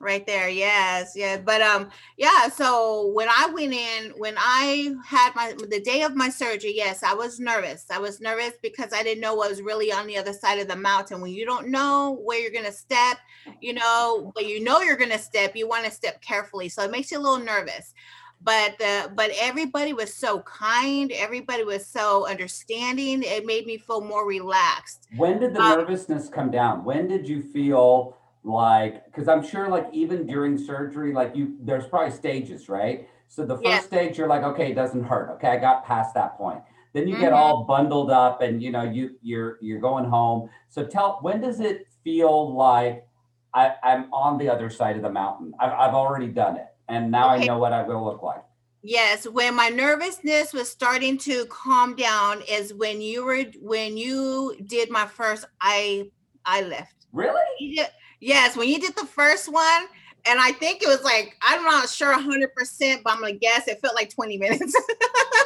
right 0.00 0.26
there 0.26 0.48
yes 0.48 1.12
yes 1.16 1.40
but 1.44 1.62
um 1.62 1.88
yeah 2.18 2.48
so 2.48 3.10
when 3.14 3.28
i 3.28 3.48
went 3.52 3.72
in 3.72 4.12
when 4.18 4.34
i 4.36 4.94
had 5.04 5.34
my 5.34 5.54
the 5.70 5.80
day 5.80 6.02
of 6.02 6.14
my 6.14 6.28
surgery 6.28 6.72
yes 6.74 7.02
i 7.02 7.14
was 7.14 7.40
nervous 7.40 7.86
i 7.90 7.98
was 7.98 8.20
nervous 8.20 8.52
because 8.62 8.92
i 8.92 9.02
didn't 9.02 9.20
know 9.22 9.34
what 9.34 9.48
was 9.48 9.62
really 9.62 9.90
on 9.90 10.06
the 10.06 10.16
other 10.18 10.32
side 10.34 10.58
of 10.58 10.68
the 10.68 10.76
mountain. 10.76 11.20
When 11.20 11.32
you 11.32 11.46
don't 11.46 11.68
know 11.68 12.18
where 12.24 12.38
you're 12.40 12.50
going 12.50 12.64
to 12.64 12.72
step 12.72 13.18
you 13.60 13.72
know 13.72 14.32
but 14.34 14.46
you 14.46 14.62
know 14.62 14.80
you're 14.80 14.96
going 14.96 15.10
to 15.10 15.18
step 15.18 15.56
you 15.56 15.66
want 15.68 15.84
to 15.84 15.90
step 15.90 16.20
carefully 16.20 16.68
so 16.68 16.82
it 16.82 16.90
makes 16.90 17.10
you 17.10 17.18
a 17.18 17.20
little 17.20 17.44
nervous. 17.44 17.94
But 18.42 18.76
the 18.78 19.10
but 19.14 19.30
everybody 19.40 19.94
was 19.94 20.12
so 20.12 20.40
kind 20.40 21.10
everybody 21.10 21.64
was 21.64 21.86
so 21.86 22.26
understanding 22.28 23.22
it 23.24 23.46
made 23.46 23.64
me 23.66 23.78
feel 23.78 24.02
more 24.02 24.26
relaxed. 24.26 25.08
When 25.16 25.40
did 25.40 25.54
the 25.54 25.62
Uh, 25.62 25.76
nervousness 25.76 26.28
come 26.28 26.50
down? 26.50 26.84
When 26.84 27.08
did 27.08 27.26
you 27.26 27.40
feel 27.42 28.18
like, 28.46 29.04
because 29.06 29.26
I'm 29.26 29.42
sure 29.42 29.68
like 29.68 29.88
even 29.92 30.24
during 30.26 30.56
surgery, 30.56 31.12
like 31.12 31.34
you, 31.34 31.56
there's 31.60 31.86
probably 31.88 32.12
stages, 32.16 32.68
right? 32.68 33.08
So 33.28 33.44
the 33.44 33.56
first 33.56 33.66
Yeah. 33.66 33.80
stage, 33.80 34.18
you're 34.18 34.28
like, 34.28 34.44
okay, 34.44 34.70
it 34.70 34.74
doesn't 34.74 35.02
hurt. 35.02 35.30
Okay, 35.34 35.48
I 35.48 35.56
got 35.56 35.84
past 35.84 36.14
that 36.14 36.36
point. 36.38 36.62
Then 36.92 37.08
you 37.08 37.16
get 37.16 37.32
Mhm. 37.32 37.36
all 37.36 37.64
bundled 37.64 38.10
up 38.10 38.40
and 38.42 38.62
you 38.62 38.70
know, 38.70 38.82
you 38.84 39.18
you're 39.20 39.58
you're 39.60 39.80
going 39.80 40.04
home. 40.04 40.48
So 40.68 40.86
tell 40.86 41.18
when 41.22 41.40
does 41.40 41.58
it 41.60 41.88
feel 42.04 42.54
like 42.54 43.06
I, 43.52 43.74
I'm 43.82 44.12
on 44.12 44.38
the 44.38 44.48
other 44.48 44.70
side 44.70 44.96
of 44.96 45.02
the 45.02 45.10
mountain? 45.10 45.52
I've 45.58 45.72
I've 45.72 45.94
already 45.94 46.28
done 46.28 46.56
it. 46.56 46.68
And 46.88 47.10
now 47.10 47.28
I 47.28 47.38
know 47.38 47.58
what 47.58 47.72
I 47.72 47.82
will 47.82 48.04
look 48.04 48.22
like. 48.22 48.44
Yes, 48.82 49.26
when 49.26 49.54
my 49.56 49.68
nervousness 49.68 50.52
was 50.52 50.70
starting 50.70 51.18
to 51.18 51.46
calm 51.46 51.96
down 51.96 52.42
is 52.48 52.72
when 52.72 53.00
you 53.00 53.24
were 53.24 53.44
when 53.60 53.96
you 53.96 54.56
did 54.66 54.90
my 54.90 55.06
first 55.06 55.44
eye 55.60 56.10
eye 56.44 56.62
lift. 56.62 57.06
Really? 57.12 57.42
Did, 57.58 57.88
yes, 58.26 58.56
when 58.56 58.68
you 58.68 58.78
did 58.80 58.96
the 58.96 59.06
first 59.06 59.50
one, 59.50 59.82
and 60.28 60.40
I 60.40 60.52
think 60.52 60.82
it 60.82 60.88
was 60.88 61.02
like 61.04 61.36
I'm 61.40 61.62
not 61.64 61.88
sure 61.88 62.10
100, 62.10 62.54
percent 62.54 63.02
but 63.04 63.14
I'm 63.14 63.20
gonna 63.20 63.34
guess 63.34 63.68
it 63.68 63.80
felt 63.80 63.94
like 63.94 64.10
20 64.10 64.38
minutes. 64.38 64.74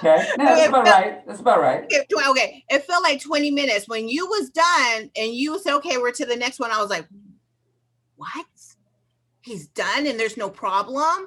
Okay. 0.02 0.26
No, 0.38 0.44
that's 0.46 0.68
about 0.68 0.86
right. 0.86 1.26
That's 1.26 1.40
about 1.40 1.60
right. 1.60 1.84
Okay, 1.84 2.06
okay, 2.30 2.64
it 2.70 2.84
felt 2.84 3.02
like 3.02 3.20
20 3.20 3.50
minutes. 3.50 3.86
When 3.86 4.08
you 4.08 4.26
was 4.26 4.48
done 4.48 5.10
and 5.14 5.34
you 5.34 5.58
said, 5.60 5.74
okay, 5.74 5.98
we're 5.98 6.12
to 6.12 6.24
the 6.24 6.36
next 6.36 6.58
one, 6.58 6.70
I 6.70 6.80
was 6.80 6.88
like, 6.88 7.06
what? 8.16 8.46
He's 9.42 9.66
done 9.68 10.06
and 10.06 10.18
there's 10.18 10.38
no 10.38 10.48
problem? 10.48 11.26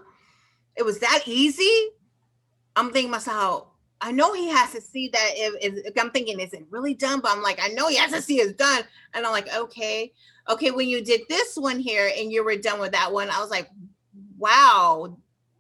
It 0.76 0.84
was 0.84 0.98
that 1.00 1.22
easy? 1.28 1.90
I'm 2.76 2.92
thinking 2.92 3.12
myself, 3.12 3.68
I 4.04 4.12
know 4.12 4.34
he 4.34 4.50
has 4.50 4.74
to 4.74 4.82
see 4.82 5.08
that 5.14 5.30
if, 5.34 5.86
if, 5.86 5.98
I'm 5.98 6.12
thinking, 6.12 6.42
is 6.42 6.52
it 6.52 6.66
really 6.70 6.94
done? 6.94 7.22
But 7.22 7.32
I'm 7.32 7.42
like, 7.42 7.60
I 7.64 7.70
know 7.70 7.88
he 7.88 7.96
has 7.96 8.12
to 8.12 8.22
see 8.22 8.42
it's 8.42 8.52
done. 8.52 8.84
And 9.14 9.26
I'm 9.26 9.32
like, 9.32 9.48
okay. 9.56 10.12
Okay, 10.50 10.72
when 10.72 10.90
you 10.90 11.02
did 11.02 11.22
this 11.30 11.56
one 11.56 11.80
here 11.80 12.12
and 12.18 12.30
you 12.30 12.44
were 12.44 12.58
done 12.58 12.82
with 12.82 12.92
that 12.92 13.14
one, 13.14 13.30
I 13.30 13.40
was 13.40 13.50
like, 13.50 13.70
wow, 14.38 15.18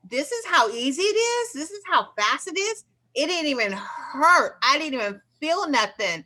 this 0.09 0.29
is 0.33 0.45
how 0.45 0.69
easy 0.69 1.03
it 1.03 1.15
is. 1.15 1.53
This 1.53 1.71
is 1.71 1.81
how 1.89 2.09
fast 2.17 2.50
it 2.50 2.57
is. 2.57 2.83
It 3.15 3.27
didn't 3.27 3.47
even 3.47 3.71
hurt. 3.71 4.57
I 4.62 4.77
didn't 4.77 4.95
even 4.95 5.21
feel 5.39 5.69
nothing. 5.69 6.25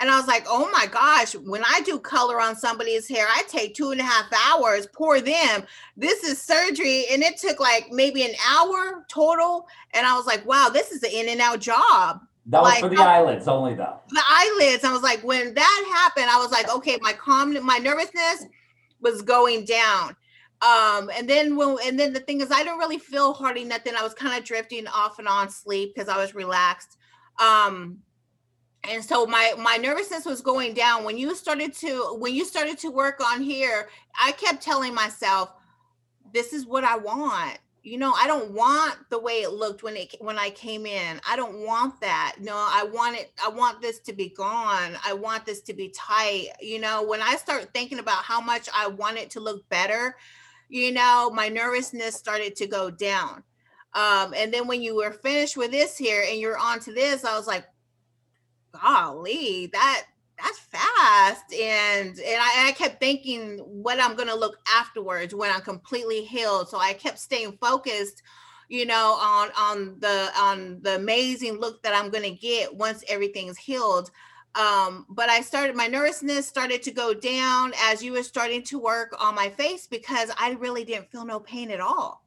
And 0.00 0.10
I 0.10 0.16
was 0.16 0.26
like, 0.26 0.46
oh 0.48 0.70
my 0.72 0.86
gosh, 0.86 1.34
when 1.34 1.62
I 1.62 1.82
do 1.82 1.98
color 1.98 2.40
on 2.40 2.56
somebody's 2.56 3.06
hair, 3.06 3.26
I 3.28 3.42
take 3.48 3.74
two 3.74 3.90
and 3.90 4.00
a 4.00 4.04
half 4.04 4.32
hours, 4.48 4.86
pour 4.86 5.20
them. 5.20 5.64
This 5.94 6.24
is 6.24 6.40
surgery. 6.40 7.04
And 7.10 7.22
it 7.22 7.36
took 7.36 7.60
like 7.60 7.92
maybe 7.92 8.22
an 8.22 8.34
hour 8.48 9.04
total. 9.08 9.66
And 9.92 10.06
I 10.06 10.16
was 10.16 10.24
like, 10.24 10.44
wow, 10.46 10.70
this 10.72 10.90
is 10.90 11.02
an 11.02 11.10
in 11.12 11.28
and 11.28 11.40
out 11.40 11.60
job. 11.60 12.20
That 12.46 12.62
was 12.62 12.70
Like, 12.70 12.80
for 12.80 12.88
the 12.88 12.96
oh. 12.96 13.04
eyelids 13.04 13.46
only 13.46 13.74
though. 13.74 14.00
The 14.08 14.22
eyelids, 14.26 14.84
I 14.84 14.92
was 14.92 15.02
like, 15.02 15.22
when 15.22 15.52
that 15.52 15.92
happened, 15.94 16.30
I 16.30 16.38
was 16.38 16.50
like, 16.50 16.74
okay, 16.74 16.98
my 17.02 17.12
calm, 17.12 17.62
my 17.64 17.76
nervousness 17.76 18.46
was 19.00 19.20
going 19.20 19.66
down. 19.66 20.16
Um, 20.62 21.10
and 21.16 21.28
then 21.28 21.56
when 21.56 21.76
and 21.84 21.98
then 21.98 22.12
the 22.12 22.20
thing 22.20 22.40
is 22.40 22.50
I 22.50 22.62
didn't 22.62 22.78
really 22.78 22.98
feel 22.98 23.32
hardly 23.32 23.64
nothing. 23.64 23.94
I 23.96 24.02
was 24.02 24.12
kind 24.12 24.38
of 24.38 24.44
drifting 24.44 24.86
off 24.88 25.18
and 25.18 25.26
on 25.26 25.48
sleep 25.48 25.94
because 25.94 26.08
I 26.08 26.18
was 26.18 26.34
relaxed. 26.34 26.98
Um, 27.38 27.98
and 28.88 29.04
so 29.04 29.26
my 29.26 29.52
my 29.58 29.76
nervousness 29.76 30.24
was 30.24 30.40
going 30.40 30.74
down. 30.74 31.04
When 31.04 31.18
you 31.18 31.34
started 31.34 31.74
to 31.74 32.16
when 32.18 32.34
you 32.34 32.44
started 32.44 32.78
to 32.78 32.90
work 32.90 33.20
on 33.24 33.42
here 33.42 33.88
i 34.20 34.32
kept 34.32 34.62
telling 34.62 34.94
myself 34.94 35.52
this 36.32 36.52
is 36.52 36.66
what 36.66 36.84
i 36.84 36.96
want. 36.96 37.58
You 37.82 37.98
know 37.98 38.12
i 38.12 38.26
don't 38.26 38.52
want 38.52 38.96
the 39.10 39.18
way 39.18 39.42
it 39.42 39.52
looked 39.52 39.82
when 39.82 39.96
it 39.96 40.14
when 40.20 40.38
i 40.38 40.50
came 40.50 40.86
in. 40.86 41.20
I 41.28 41.36
don't 41.36 41.66
want 41.66 42.00
that. 42.00 42.36
No 42.40 42.54
i 42.54 42.84
want 42.90 43.16
it 43.16 43.32
i 43.44 43.48
want 43.48 43.82
this 43.82 44.00
to 44.00 44.12
be 44.12 44.30
gone. 44.30 44.96
I 45.04 45.12
want 45.12 45.44
this 45.44 45.60
to 45.62 45.74
be 45.74 45.92
tight. 45.94 46.48
You 46.60 46.80
know 46.80 47.02
when 47.02 47.20
i 47.22 47.36
start 47.36 47.70
thinking 47.74 47.98
about 47.98 48.24
how 48.24 48.40
much 48.40 48.68
i 48.74 48.86
want 48.86 49.18
it 49.18 49.30
to 49.30 49.40
look 49.40 49.68
better 49.68 50.16
you 50.68 50.92
know 50.92 51.30
my 51.34 51.48
nervousness 51.48 52.14
started 52.14 52.56
to 52.56 52.66
go 52.66 52.90
down. 52.90 53.42
Um 53.92 54.32
and 54.34 54.54
then 54.54 54.66
when 54.66 54.80
you 54.82 54.96
were 54.96 55.12
finished 55.12 55.56
with 55.56 55.70
this 55.70 55.98
here 55.98 56.24
and 56.26 56.38
you're 56.38 56.58
on 56.58 56.80
to 56.80 56.92
this 56.94 57.24
i 57.24 57.36
was 57.36 57.46
like 57.46 57.66
golly, 58.72 59.68
that 59.72 60.04
that's 60.42 60.58
fast. 60.58 61.52
And 61.52 62.18
and 62.18 62.40
I, 62.40 62.68
I 62.68 62.72
kept 62.72 63.00
thinking 63.00 63.58
what 63.58 64.00
I'm 64.00 64.16
gonna 64.16 64.34
look 64.34 64.58
afterwards 64.74 65.34
when 65.34 65.50
I'm 65.50 65.60
completely 65.62 66.24
healed. 66.24 66.68
So 66.68 66.78
I 66.78 66.92
kept 66.94 67.18
staying 67.18 67.58
focused, 67.60 68.22
you 68.68 68.86
know, 68.86 69.18
on 69.20 69.50
on 69.58 69.96
the 70.00 70.30
on 70.36 70.80
the 70.82 70.96
amazing 70.96 71.58
look 71.58 71.82
that 71.82 71.94
I'm 71.94 72.10
gonna 72.10 72.30
get 72.30 72.74
once 72.74 73.04
everything's 73.08 73.58
healed. 73.58 74.10
Um, 74.56 75.06
but 75.08 75.28
I 75.28 75.42
started 75.42 75.76
my 75.76 75.86
nervousness 75.86 76.46
started 76.46 76.82
to 76.82 76.90
go 76.90 77.14
down 77.14 77.72
as 77.84 78.02
you 78.02 78.12
were 78.12 78.24
starting 78.24 78.64
to 78.64 78.80
work 78.80 79.14
on 79.20 79.34
my 79.34 79.48
face 79.48 79.86
because 79.86 80.30
I 80.38 80.52
really 80.52 80.84
didn't 80.84 81.10
feel 81.12 81.24
no 81.24 81.38
pain 81.38 81.70
at 81.70 81.80
all. 81.80 82.24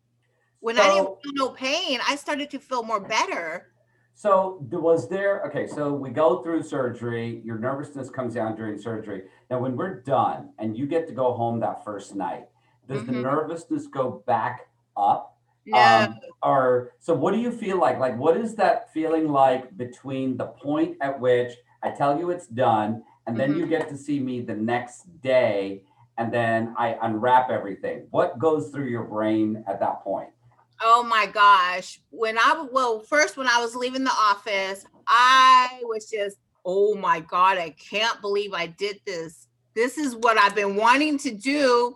When 0.62 0.80
I 0.80 0.88
didn't 0.88 1.22
feel 1.22 1.34
no 1.34 1.50
pain, 1.50 2.00
I 2.08 2.16
started 2.16 2.50
to 2.52 2.60
feel 2.60 2.84
more 2.84 3.02
better. 3.02 3.73
So 4.16 4.64
there 4.70 4.80
was 4.80 5.10
there, 5.10 5.42
okay, 5.48 5.68
so 5.68 5.92
we 5.92 6.12
go 6.12 6.42
through 6.44 6.64
surgery, 6.64 7.42
your 7.44 7.58
nervousness 7.58 8.10
comes 8.10 8.36
down 8.36 8.56
during 8.56 8.78
surgery. 8.78 9.24
Now, 9.50 9.60
when 9.60 9.76
we're 9.76 10.02
done 10.02 10.52
and 10.60 10.78
you 10.78 10.86
get 10.86 11.08
to 11.08 11.14
go 11.14 11.34
home 11.34 11.60
that 11.62 11.84
first 11.84 12.16
night, 12.16 12.48
does 12.88 13.06
the 13.06 13.12
Mhm. 13.12 13.24
nervousness 13.24 13.88
go 13.88 14.24
back 14.28 14.70
up? 14.96 15.38
No. 15.66 15.80
Um, 15.80 16.20
or 16.44 16.92
so 17.00 17.14
what 17.14 17.34
do 17.34 17.40
you 17.40 17.52
feel 17.52 17.78
like? 17.78 17.98
Like 17.98 18.18
what 18.18 18.36
is 18.36 18.54
that 18.56 18.92
feeling 18.92 19.30
like 19.30 19.76
between 19.78 20.36
the 20.36 20.48
point 20.48 20.98
at 21.00 21.20
which 21.20 21.54
I 21.82 21.92
tell 21.92 22.20
you 22.20 22.32
it's 22.32 22.48
done 22.48 23.04
and 23.26 23.40
then 23.40 23.54
Mhm. 23.54 23.58
you 23.58 23.66
get 23.68 23.88
to 23.88 23.98
see 23.98 24.20
me 24.20 24.42
the 24.42 24.56
next 24.56 25.22
day 25.22 25.84
and 26.18 26.34
then 26.34 26.76
I 26.78 26.98
unwrap 27.02 27.50
everything? 27.50 28.08
What 28.12 28.40
goes 28.40 28.70
through 28.72 28.88
your 28.88 29.06
brain 29.06 29.64
at 29.66 29.80
that 29.80 30.04
point? 30.04 30.33
Oh 30.84 31.02
my 31.04 31.26
gosh. 31.26 32.02
When 32.10 32.38
I 32.38 32.68
well, 32.72 33.00
first 33.00 33.38
when 33.38 33.48
I 33.48 33.62
was 33.62 33.76
leaving 33.76 34.04
the 34.04 34.12
office, 34.12 34.86
I 35.08 35.80
was 35.84 36.10
just, 36.10 36.38
oh 36.66 36.96
my 36.96 37.22
God, 37.22 37.58
I 37.58 37.70
can't 37.72 38.20
believe 38.22 38.54
I 38.54 38.68
did 38.68 39.00
this. 39.06 39.48
This 39.76 39.98
is 39.98 40.16
what 40.16 40.38
I've 40.38 40.56
been 40.56 40.76
wanting 40.76 41.18
to 41.20 41.32
do. 41.32 41.96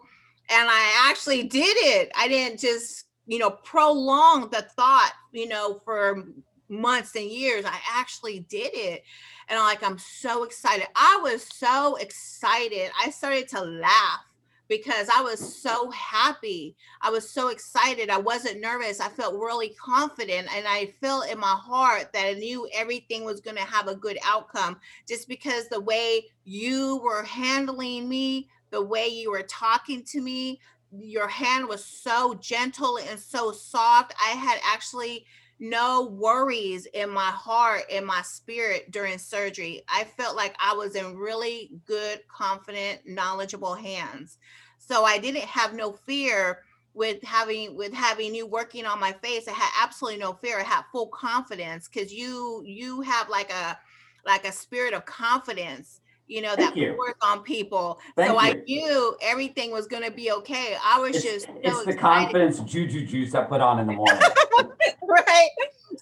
And 0.50 0.67
I 0.70 1.10
actually 1.10 1.44
did 1.44 1.75
it. 1.77 2.12
I 2.15 2.27
didn't 2.29 2.60
just, 2.60 3.06
you 3.25 3.39
know, 3.39 3.50
prolong 3.50 4.50
the 4.50 4.62
thought, 4.62 5.12
you 5.34 5.48
know, 5.48 5.82
for 5.84 6.24
months 6.70 7.15
and 7.15 7.25
years. 7.25 7.65
I 7.65 7.77
actually 7.91 8.39
did 8.50 8.72
it. 8.74 9.03
And 9.50 9.60
I'm 9.60 9.65
like, 9.65 9.84
I'm 9.84 9.98
so 9.98 10.44
excited. 10.44 10.88
I 10.96 11.20
was 11.22 11.44
so 11.44 11.96
excited. 11.98 12.91
I 13.01 13.10
started 13.10 13.50
to 13.50 13.62
laugh 13.62 14.26
because 14.67 15.07
I 15.09 15.21
was 15.21 15.39
so 15.39 15.89
happy. 15.91 16.75
I 17.01 17.09
was 17.09 17.29
so 17.29 17.50
excited. 17.50 18.09
I 18.09 18.17
wasn't 18.17 18.62
nervous. 18.62 19.00
I 19.00 19.09
felt 19.09 19.36
really 19.36 19.69
confident. 19.69 20.47
And 20.55 20.67
I 20.67 20.93
felt 21.01 21.29
in 21.29 21.39
my 21.39 21.47
heart 21.47 22.12
that 22.13 22.25
I 22.25 22.33
knew 22.33 22.67
everything 22.74 23.24
was 23.24 23.41
going 23.41 23.57
to 23.57 23.63
have 23.63 23.88
a 23.88 23.95
good 23.95 24.17
outcome 24.24 24.79
just 25.07 25.27
because 25.27 25.67
the 25.67 25.79
way 25.79 26.25
you 26.43 27.00
were 27.03 27.24
handling 27.24 28.09
me, 28.09 28.50
the 28.71 28.83
way 28.83 29.07
you 29.07 29.31
were 29.31 29.43
talking 29.43 30.03
to 30.03 30.21
me, 30.21 30.59
your 30.91 31.27
hand 31.27 31.67
was 31.67 31.83
so 31.83 32.33
gentle 32.36 32.97
and 32.97 33.19
so 33.19 33.51
soft. 33.51 34.13
I 34.24 34.31
had 34.31 34.59
actually 34.63 35.25
no 35.60 36.06
worries 36.06 36.86
in 36.94 37.10
my 37.10 37.32
heart 37.32 37.84
in 37.90 38.06
my 38.06 38.22
spirit 38.22 38.92
during 38.92 39.18
surgery. 39.18 39.82
I 39.88 40.04
felt 40.04 40.36
like 40.36 40.56
i 40.60 40.74
was 40.74 40.96
in 40.96 41.16
really 41.16 41.72
good 41.86 42.20
confident 42.28 43.02
knowledgeable 43.06 43.74
hands. 43.74 44.38
So 44.78 45.04
i 45.04 45.18
didn't 45.18 45.44
have 45.44 45.74
no 45.74 45.94
fear 45.94 46.64
with 46.94 47.22
having 47.24 47.76
with 47.76 47.94
having 47.94 48.34
you 48.34 48.48
working 48.48 48.86
on 48.86 49.00
my 49.00 49.14
face. 49.14 49.48
I 49.48 49.52
had 49.52 49.84
absolutely 49.84 50.20
no 50.20 50.34
fear. 50.34 50.60
I 50.60 50.64
had 50.64 50.84
full 50.92 51.08
confidence 51.08 51.88
because 51.88 52.12
you 52.14 52.64
you 52.66 53.02
have 53.02 53.30
like 53.30 53.52
a 53.52 53.78
like 54.26 54.46
a 54.46 54.52
spirit 54.52 54.94
of 54.94 55.06
confidence 55.06 56.02
you 56.27 56.41
know 56.41 56.55
Thank 56.55 56.75
that 56.75 56.77
you. 56.77 56.93
pours 56.93 57.13
on 57.22 57.41
people. 57.43 58.00
Thank 58.15 58.29
so 58.31 58.38
i 58.39 58.53
knew 58.67 59.15
everything 59.22 59.72
was 59.72 59.88
going 59.88 60.03
to 60.03 60.12
be 60.12 60.31
okay. 60.31 60.75
I 60.84 61.00
was 61.00 61.15
It's, 61.15 61.24
just 61.25 61.46
so 61.46 61.53
it's 61.63 61.86
the 61.86 61.91
excited. 61.91 62.00
confidence 62.00 62.60
juju 62.60 63.05
juice 63.05 63.34
I 63.34 63.43
put 63.43 63.62
on 63.62 63.79
in 63.79 63.88
the 63.88 63.93
morning. 63.93 64.22
right 65.07 65.50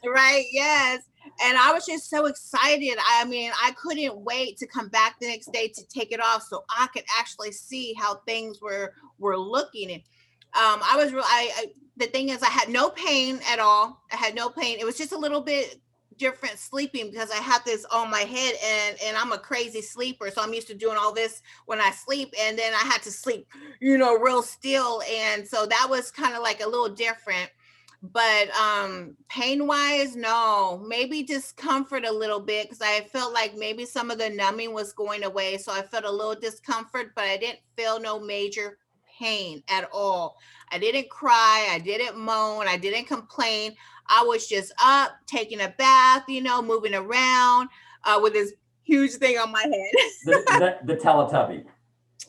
right 0.05 0.45
yes. 0.51 1.03
And 1.43 1.57
i 1.57 1.71
was 1.73 1.85
just 1.85 2.09
so 2.09 2.25
excited. 2.25 2.97
I 3.07 3.25
mean 3.25 3.51
i 3.63 3.71
couldn't 3.71 4.17
wait 4.17 4.57
to 4.57 4.67
come 4.67 4.89
back 4.89 5.19
the 5.19 5.27
next 5.27 5.51
day 5.51 5.67
to 5.69 5.87
take 5.87 6.11
it 6.11 6.19
off 6.19 6.43
so 6.43 6.63
i 6.69 6.87
could 6.93 7.03
actually 7.17 7.51
see 7.51 7.93
how 7.93 8.15
things 8.25 8.61
were 8.61 8.93
were 9.19 9.37
looking. 9.37 9.91
And 9.91 10.01
um 10.55 10.79
i 10.83 10.95
was 10.97 11.13
real 11.13 11.23
I, 11.25 11.51
I 11.57 11.65
the 11.97 12.07
thing 12.07 12.29
is 12.29 12.41
i 12.43 12.47
had 12.49 12.69
no 12.69 12.89
pain 12.89 13.39
at 13.49 13.59
all. 13.59 14.01
I 14.11 14.15
had 14.17 14.35
no 14.35 14.49
pain. 14.49 14.77
It 14.79 14.85
was 14.85 14.97
just 14.97 15.11
a 15.11 15.17
little 15.17 15.41
bit 15.41 15.79
different 16.17 16.57
sleeping 16.57 17.11
because 17.11 17.31
i 17.31 17.37
had 17.37 17.59
this 17.65 17.85
on 17.85 18.09
my 18.09 18.21
head 18.21 18.53
and 18.63 18.97
and 19.05 19.17
i'm 19.17 19.31
a 19.31 19.37
crazy 19.37 19.81
sleeper 19.81 20.29
so 20.29 20.41
i'm 20.41 20.53
used 20.53 20.67
to 20.67 20.73
doing 20.73 20.97
all 20.99 21.13
this 21.13 21.41
when 21.65 21.79
i 21.79 21.91
sleep 21.91 22.33
and 22.39 22.57
then 22.57 22.73
i 22.73 22.85
had 22.85 23.01
to 23.01 23.11
sleep 23.11 23.47
you 23.79 23.97
know 23.97 24.17
real 24.17 24.41
still 24.41 25.01
and 25.09 25.47
so 25.47 25.65
that 25.65 25.87
was 25.89 26.11
kind 26.11 26.35
of 26.35 26.41
like 26.41 26.61
a 26.61 26.67
little 26.67 26.89
different 26.89 27.49
but 28.01 28.49
um 28.55 29.15
pain 29.29 29.65
wise 29.65 30.15
no 30.15 30.83
maybe 30.87 31.23
discomfort 31.23 32.05
a 32.05 32.11
little 32.11 32.39
bit 32.39 32.69
because 32.69 32.81
i 32.81 33.01
felt 33.11 33.33
like 33.33 33.55
maybe 33.55 33.85
some 33.85 34.11
of 34.11 34.17
the 34.17 34.29
numbing 34.29 34.73
was 34.73 34.93
going 34.93 35.23
away 35.23 35.57
so 35.57 35.71
i 35.71 35.81
felt 35.81 36.05
a 36.05 36.11
little 36.11 36.35
discomfort 36.35 37.11
but 37.15 37.23
i 37.23 37.37
didn't 37.37 37.59
feel 37.75 37.99
no 37.99 38.19
major 38.19 38.77
pain 39.19 39.63
at 39.69 39.87
all. 39.93 40.37
I 40.71 40.79
didn't 40.79 41.09
cry 41.09 41.69
i 41.71 41.79
didn't 41.79 42.17
moan 42.17 42.67
i 42.67 42.75
didn't 42.75 43.05
complain 43.05 43.75
i 44.09 44.23
was 44.23 44.47
just 44.47 44.73
up 44.83 45.11
taking 45.27 45.61
a 45.61 45.73
bath 45.77 46.23
you 46.27 46.41
know 46.41 46.61
moving 46.61 46.93
around 46.93 47.69
uh, 48.05 48.19
with 48.21 48.33
this 48.33 48.53
huge 48.83 49.13
thing 49.13 49.37
on 49.37 49.51
my 49.51 49.61
head 49.61 49.71
the, 50.25 50.77
the, 50.83 50.93
the 50.93 50.99
Teletubby. 51.01 51.65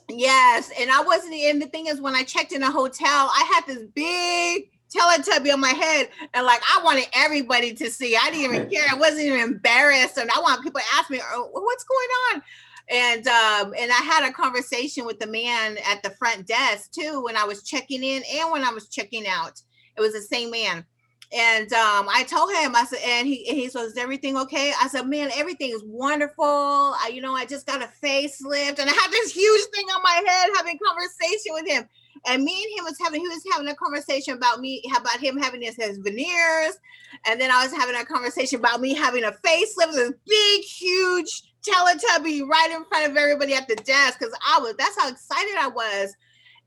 Yes, 0.09 0.71
and 0.79 0.91
I 0.91 1.03
wasn't. 1.03 1.35
And 1.35 1.61
the 1.61 1.67
thing 1.67 1.87
is, 1.87 2.01
when 2.01 2.15
I 2.15 2.23
checked 2.23 2.53
in 2.53 2.62
a 2.62 2.71
hotel, 2.71 3.09
I 3.09 3.53
had 3.55 3.67
this 3.67 3.85
big 3.95 4.71
Teletubby 4.95 5.53
on 5.53 5.61
my 5.61 5.71
head, 5.71 6.09
and 6.33 6.47
like 6.47 6.62
I 6.62 6.81
wanted 6.85 7.07
everybody 7.12 7.75
to 7.75 7.91
see. 7.91 8.17
I 8.17 8.31
didn't 8.31 8.55
even 8.55 8.71
care. 8.71 8.85
I 8.91 8.95
wasn't 8.95 9.23
even 9.23 9.41
embarrassed, 9.41 10.17
and 10.17 10.31
I 10.31 10.41
want 10.41 10.62
people 10.62 10.81
to 10.81 10.87
ask 10.97 11.11
me, 11.11 11.21
oh, 11.33 11.49
"What's 11.53 11.85
going 11.85 12.09
on?" 12.31 12.43
And 12.89 13.27
um, 13.27 13.75
and 13.77 13.91
I 13.91 14.03
had 14.05 14.29
a 14.29 14.33
conversation 14.33 15.07
with 15.07 15.19
the 15.19 15.27
man 15.27 15.77
at 15.91 16.05
the 16.05 16.11
front 16.11 16.47
desk 16.47 16.93
too 16.93 17.23
when 17.25 17.37
I 17.37 17.45
was 17.45 17.65
checking 17.65 18.05
in 18.05 18.23
and 18.33 18.53
when 18.53 18.62
I 18.62 18.71
was 18.71 18.89
checking 18.89 19.27
out. 19.27 19.61
It 19.97 20.01
was 20.01 20.12
the 20.12 20.21
same 20.21 20.51
man. 20.51 20.85
And 21.33 21.73
um, 21.73 22.07
I 22.09 22.25
told 22.25 22.51
him, 22.53 22.77
I 22.77 22.85
said, 22.85 23.01
and 23.05 23.27
he 23.27 23.49
and 23.49 23.59
he 23.59 23.69
said, 23.69 23.83
"Is 23.83 23.97
everything 23.97 24.37
okay?" 24.37 24.73
I 24.81 24.87
said, 24.87 25.09
"Man, 25.09 25.31
everything 25.35 25.71
is 25.71 25.83
wonderful. 25.85 26.45
I, 26.45 27.11
you 27.12 27.21
know, 27.21 27.35
I 27.35 27.45
just 27.47 27.67
got 27.67 27.83
a 27.83 27.89
facelift, 28.03 28.79
and 28.79 28.89
I 28.89 28.93
had 28.93 29.11
this 29.11 29.33
huge 29.33 29.62
thing 29.75 29.87
on 29.87 30.03
my 30.03 30.23
head, 30.25 30.51
having 30.57 30.79
conversation 30.87 31.53
with 31.53 31.67
him. 31.67 31.89
And 32.27 32.43
me 32.45 32.53
and 32.53 32.79
him 32.79 32.85
was 32.85 32.97
having, 33.03 33.21
he 33.21 33.29
was 33.29 33.43
having 33.53 33.69
a 33.69 33.75
conversation 33.75 34.35
about 34.35 34.61
me, 34.61 34.83
about 34.97 35.21
him 35.21 35.37
having 35.37 35.62
his, 35.62 35.77
his 35.77 35.99
veneers, 35.99 36.79
and 37.27 37.41
then 37.41 37.51
I 37.51 37.65
was 37.65 37.73
having 37.73 37.97
a 37.97 38.05
conversation 38.05 38.59
about 38.61 38.81
me 38.81 38.95
having 38.95 39.25
a 39.25 39.33
facelift, 39.33 39.93
this 39.93 40.12
big, 40.27 40.62
huge 40.62 41.43
Teletubby 41.62 42.47
right 42.47 42.73
in 42.75 42.85
front 42.85 43.11
of 43.11 43.17
everybody 43.17 43.55
at 43.55 43.69
the 43.69 43.77
desk, 43.77 44.19
because 44.19 44.35
I 44.47 44.61
was, 44.61 44.75
that's 44.79 45.01
how 45.01 45.09
excited 45.09 45.57
I 45.59 45.69
was 45.69 46.15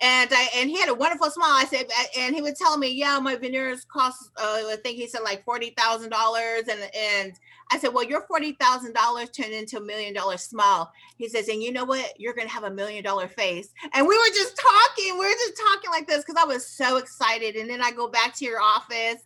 and 0.01 0.29
I 0.31 0.47
and 0.55 0.69
he 0.69 0.79
had 0.79 0.89
a 0.89 0.93
wonderful 0.93 1.29
smile. 1.29 1.51
I 1.51 1.65
said, 1.65 1.87
and 2.17 2.33
he 2.33 2.41
would 2.41 2.55
tell 2.55 2.77
me, 2.77 2.89
yeah, 2.89 3.19
my 3.19 3.35
veneers 3.35 3.85
cost, 3.85 4.31
uh, 4.37 4.63
I 4.69 4.77
think 4.81 4.97
he 4.97 5.07
said 5.07 5.21
like 5.23 5.43
forty 5.43 5.71
thousand 5.77 6.11
dollars, 6.11 6.63
and 6.69 6.79
and 6.95 7.33
I 7.71 7.77
said, 7.77 7.93
well, 7.93 8.05
your 8.05 8.21
forty 8.21 8.53
thousand 8.53 8.93
dollars 8.93 9.29
turned 9.29 9.51
into 9.51 9.77
a 9.77 9.81
million 9.81 10.13
dollar 10.13 10.37
smile. 10.37 10.91
He 11.17 11.27
says, 11.27 11.49
and 11.49 11.61
you 11.61 11.73
know 11.73 11.83
what? 11.83 12.13
You're 12.17 12.33
gonna 12.33 12.47
have 12.49 12.63
a 12.63 12.71
million 12.71 13.03
dollar 13.03 13.27
face. 13.27 13.73
And 13.93 14.07
we 14.07 14.17
were 14.17 14.33
just 14.33 14.55
talking, 14.57 15.19
we 15.19 15.25
were 15.25 15.33
just 15.33 15.61
talking 15.69 15.91
like 15.91 16.07
this 16.07 16.23
because 16.23 16.41
I 16.41 16.45
was 16.45 16.65
so 16.65 16.97
excited. 16.97 17.55
And 17.55 17.69
then 17.69 17.81
I 17.81 17.91
go 17.91 18.07
back 18.07 18.33
to 18.35 18.45
your 18.45 18.61
office, 18.61 19.21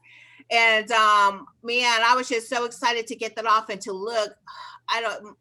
and 0.49 0.91
um, 0.91 1.45
man, 1.61 2.01
I 2.03 2.15
was 2.15 2.27
just 2.27 2.49
so 2.49 2.65
excited 2.65 3.05
to 3.07 3.15
get 3.15 3.35
that 3.35 3.45
off 3.45 3.69
and 3.69 3.79
to 3.81 3.91
look. 3.91 4.33
I 4.89 5.01
don't. 5.01 5.37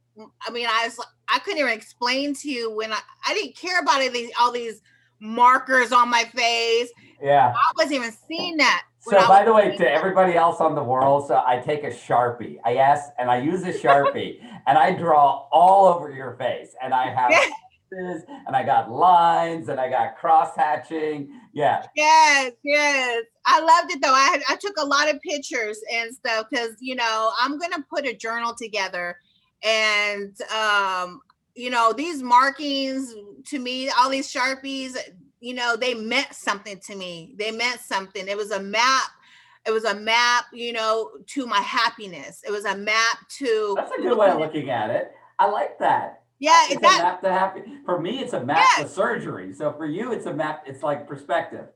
I 0.46 0.50
mean, 0.50 0.66
I 0.68 0.84
was 0.84 1.00
I 1.32 1.38
couldn't 1.38 1.60
even 1.60 1.72
explain 1.72 2.34
to 2.34 2.50
you 2.50 2.70
when 2.70 2.92
I 2.92 2.98
I 3.26 3.32
didn't 3.32 3.56
care 3.56 3.80
about 3.80 4.02
it, 4.02 4.12
these 4.12 4.30
all 4.38 4.52
these 4.52 4.82
markers 5.22 5.92
on 5.92 6.10
my 6.10 6.24
face. 6.34 6.90
Yeah. 7.22 7.54
I 7.54 7.72
wasn't 7.76 7.94
even 7.94 8.12
seeing 8.28 8.56
that. 8.58 8.82
So 9.00 9.16
by 9.26 9.44
the 9.44 9.52
way, 9.52 9.72
to 9.72 9.78
that. 9.78 9.92
everybody 9.92 10.34
else 10.34 10.60
on 10.60 10.74
the 10.74 10.82
world, 10.82 11.26
so 11.26 11.42
I 11.44 11.58
take 11.58 11.82
a 11.82 11.90
Sharpie. 11.90 12.58
I 12.64 12.76
ask 12.76 13.10
and 13.18 13.30
I 13.30 13.40
use 13.40 13.62
a 13.62 13.72
Sharpie 13.72 14.38
and 14.66 14.78
I 14.78 14.92
draw 14.92 15.46
all 15.50 15.86
over 15.92 16.10
your 16.10 16.36
face. 16.36 16.74
And 16.82 16.92
I 16.92 17.10
have 17.10 17.32
and 17.92 18.56
I 18.56 18.62
got 18.62 18.90
lines 18.90 19.68
and 19.68 19.78
I 19.78 19.90
got 19.90 20.16
cross 20.16 20.56
hatching. 20.56 21.28
Yeah. 21.52 21.84
Yes, 21.94 22.52
yes. 22.64 23.24
I 23.44 23.60
loved 23.60 23.92
it 23.92 24.02
though. 24.02 24.14
I 24.14 24.24
had, 24.24 24.42
I 24.48 24.56
took 24.56 24.76
a 24.78 24.86
lot 24.86 25.12
of 25.12 25.20
pictures 25.20 25.78
and 25.92 26.14
stuff 26.14 26.46
because 26.50 26.76
you 26.80 26.94
know 26.94 27.32
I'm 27.38 27.58
gonna 27.58 27.84
put 27.90 28.06
a 28.06 28.14
journal 28.14 28.54
together, 28.54 29.18
and 29.62 30.34
um, 30.52 31.20
you 31.54 31.70
know 31.70 31.92
these 31.92 32.22
markings 32.22 33.14
to 33.46 33.58
me, 33.58 33.88
all 33.90 34.08
these 34.08 34.32
sharpies, 34.32 34.96
you 35.40 35.54
know, 35.54 35.76
they 35.76 35.94
meant 35.94 36.32
something 36.34 36.78
to 36.86 36.94
me. 36.96 37.34
They 37.38 37.50
meant 37.50 37.80
something. 37.80 38.28
It 38.28 38.36
was 38.36 38.50
a 38.52 38.62
map. 38.62 39.10
It 39.66 39.70
was 39.70 39.84
a 39.84 39.94
map, 39.94 40.46
you 40.52 40.72
know, 40.72 41.10
to 41.28 41.46
my 41.46 41.60
happiness. 41.60 42.42
It 42.46 42.50
was 42.50 42.64
a 42.64 42.76
map 42.76 43.18
to 43.38 43.74
That's 43.76 43.92
a 43.92 44.02
good 44.02 44.16
way 44.16 44.28
of 44.30 44.38
looking 44.38 44.70
at 44.70 44.90
it. 44.90 45.12
I 45.38 45.46
like 45.46 45.78
that. 45.78 46.22
yeah. 46.40 46.66
It's 46.68 46.76
a 46.76 46.80
map 46.80 47.20
to 47.22 47.32
happy. 47.32 47.62
For 47.84 48.00
me, 48.00 48.18
it's 48.20 48.32
a 48.32 48.44
map 48.44 48.64
Yeah. 48.78 48.84
to 48.84 48.88
surgery. 48.88 49.52
So 49.52 49.72
for 49.72 49.86
you, 49.86 50.12
it's 50.12 50.26
a 50.26 50.32
map, 50.34 50.64
it's 50.66 50.82
like 50.82 51.06
perspective. 51.06 51.66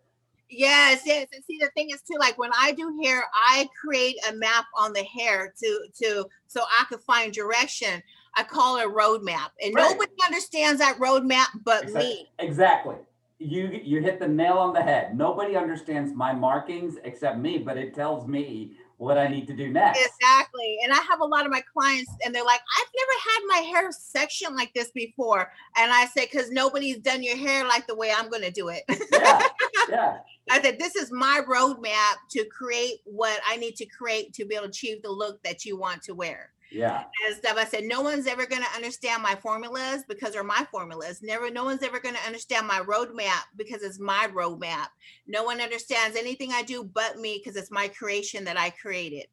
Yes, 0.49 1.03
yes. 1.05 1.27
And 1.35 1.45
see, 1.45 1.59
the 1.61 1.71
thing 1.77 1.91
is 1.91 2.03
too, 2.03 2.17
like 2.21 2.39
when 2.39 2.51
I 2.59 2.73
do 2.73 3.01
hair, 3.05 3.25
I 3.35 3.69
create 3.81 4.17
a 4.31 4.33
map 4.35 4.65
on 4.77 4.93
the 4.93 5.03
hair 5.05 5.53
to 5.63 5.81
to 6.03 6.25
so 6.47 6.63
I 6.63 6.85
could 6.89 7.01
find 7.01 7.33
direction. 7.33 8.01
I 8.37 8.43
call 8.45 8.77
it 8.77 8.87
a 8.87 8.89
roadmap, 8.89 9.51
and 9.63 9.75
Right. 9.75 9.91
nobody 9.91 10.13
understands 10.25 10.79
that 10.81 10.99
roadmap 10.99 11.47
but 11.65 11.85
Exact- 11.85 12.05
me. 12.05 12.31
Exactly. 12.39 12.97
You 13.39 13.81
you 13.83 14.01
hit 14.01 14.19
the 14.19 14.29
nail 14.29 14.55
on 14.59 14.73
the 14.73 14.83
head. 14.83 15.17
Nobody 15.17 15.57
understands 15.57 16.13
my 16.15 16.33
markings 16.33 16.97
except 17.05 17.39
me, 17.39 17.59
but 17.59 17.77
it 17.77 17.95
tells 17.95 18.27
me 18.27 18.77
what 18.99 19.19
I 19.19 19.29
need 19.29 19.47
to 19.49 19.53
do 19.55 19.69
next. 19.71 20.01
Exactly. 20.01 20.79
And 20.83 20.91
I 20.91 20.97
have 20.97 21.21
a 21.21 21.25
lot 21.25 21.45
of 21.45 21.53
my 21.53 21.61
clients, 21.61 22.11
and 22.25 22.35
they're 22.35 22.45
like, 22.45 22.61
I've 22.79 22.89
never 22.97 23.21
had 23.21 23.41
my 23.49 23.79
hair 23.79 23.93
section 23.93 24.57
like 24.57 24.73
this 24.73 24.91
before. 24.93 25.53
And 25.77 25.93
I 25.93 26.07
say, 26.07 26.25
because 26.31 26.51
nobody's 26.51 26.97
done 26.99 27.23
your 27.23 27.37
hair 27.37 27.65
like 27.65 27.87
the 27.87 27.95
way 27.95 28.11
I'm 28.11 28.31
going 28.31 28.43
to 28.43 28.51
do 28.51 28.69
it. 28.69 28.85
Yeah, 29.13 29.43
yeah. 29.91 30.19
I 30.51 30.63
said, 30.63 30.79
this 30.79 30.97
is 30.97 31.11
my 31.13 31.43
roadmap 31.47 32.17
to 32.31 32.45
create 32.47 33.01
what 33.05 33.39
I 33.47 33.57
need 33.57 33.77
to 33.77 33.87
create 33.87 34.33
to 34.35 34.47
be 34.47 34.55
able 34.55 34.65
to 34.65 34.71
achieve 34.71 35.03
the 35.03 35.11
look 35.11 35.43
that 35.43 35.65
you 35.67 35.77
want 35.77 36.03
to 36.05 36.15
wear. 36.15 36.53
Yeah. 36.71 37.05
And 37.27 37.37
stuff. 37.37 37.57
I 37.57 37.65
said, 37.65 37.85
no 37.85 38.01
one's 38.01 38.27
ever 38.27 38.47
going 38.47 38.63
to 38.63 38.75
understand 38.75 39.23
my 39.23 39.35
formulas 39.37 40.05
because 40.09 40.33
they're 40.33 40.45
my 40.45 40.67
formulas. 40.71 41.21
Never, 41.23 41.51
no 41.51 41.65
one's 41.65 41.83
ever 41.83 42.01
going 42.01 42.15
to 42.15 42.27
understand 42.27 42.67
my 42.67 42.81
roadmap 42.81 43.43
because 43.57 43.83
it's 43.83 44.01
my 44.01 44.29
roadmap. 44.33 44.89
No 45.27 45.45
one 45.45 45.61
understands 45.61 46.17
anything 46.17 46.53
I 46.53 46.63
do 46.63 46.85
but 46.85 47.19
me 47.19 47.41
because 47.43 47.57
it's 47.57 47.71
my 47.71 47.89
creation 47.89 48.45
that 48.45 48.59
I 48.59 48.71
created. 48.71 49.27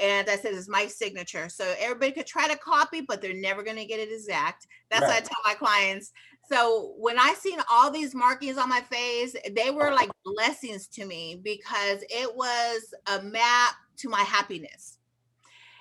And 0.00 0.30
I 0.30 0.36
said, 0.36 0.54
it's 0.54 0.68
my 0.68 0.86
signature. 0.86 1.48
So 1.48 1.74
everybody 1.78 2.12
could 2.12 2.26
try 2.26 2.48
to 2.48 2.56
copy, 2.56 3.00
but 3.00 3.20
they're 3.20 3.34
never 3.34 3.62
going 3.62 3.76
to 3.76 3.84
get 3.84 4.00
it 4.00 4.12
exact. 4.12 4.66
That's 4.90 5.02
right. 5.02 5.08
what 5.08 5.16
I 5.16 5.20
tell 5.20 5.42
my 5.44 5.54
clients. 5.54 6.12
So 6.48 6.94
when 6.96 7.18
I 7.18 7.34
seen 7.34 7.58
all 7.70 7.90
these 7.90 8.14
markings 8.14 8.56
on 8.56 8.68
my 8.68 8.80
face, 8.80 9.34
they 9.52 9.70
were 9.70 9.92
like 9.92 10.10
blessings 10.24 10.86
to 10.88 11.04
me 11.04 11.40
because 11.42 11.98
it 12.08 12.34
was 12.34 12.94
a 13.06 13.22
map 13.22 13.74
to 13.98 14.08
my 14.08 14.22
happiness 14.22 14.97